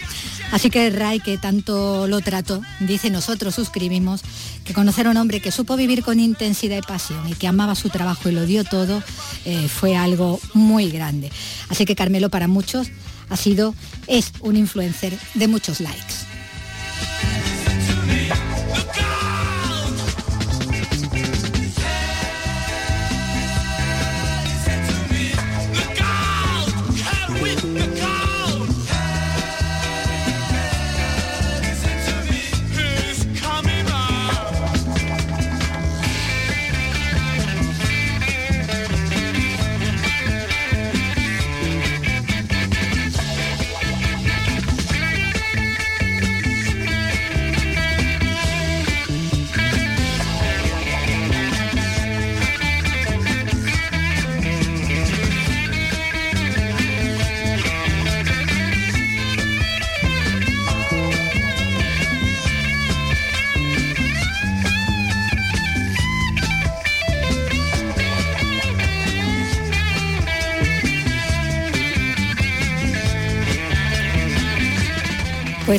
[0.50, 4.22] Así que Ray, que tanto lo trató, dice nosotros suscribimos,
[4.64, 7.74] que conocer a un hombre que supo vivir con intensidad y pasión y que amaba
[7.74, 9.02] su trabajo y lo dio todo,
[9.44, 11.30] eh, fue algo muy grande.
[11.68, 12.73] Así que Carmelo para muchos
[13.28, 13.74] ha sido,
[14.06, 16.14] es un influencer de muchos likes.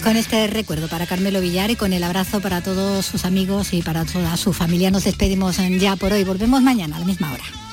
[0.06, 3.82] Con este recuerdo para Carmelo Villar y con el abrazo para todos sus amigos y
[3.82, 6.24] para toda su familia nos despedimos ya por hoy.
[6.24, 7.65] Volvemos mañana a la misma hora.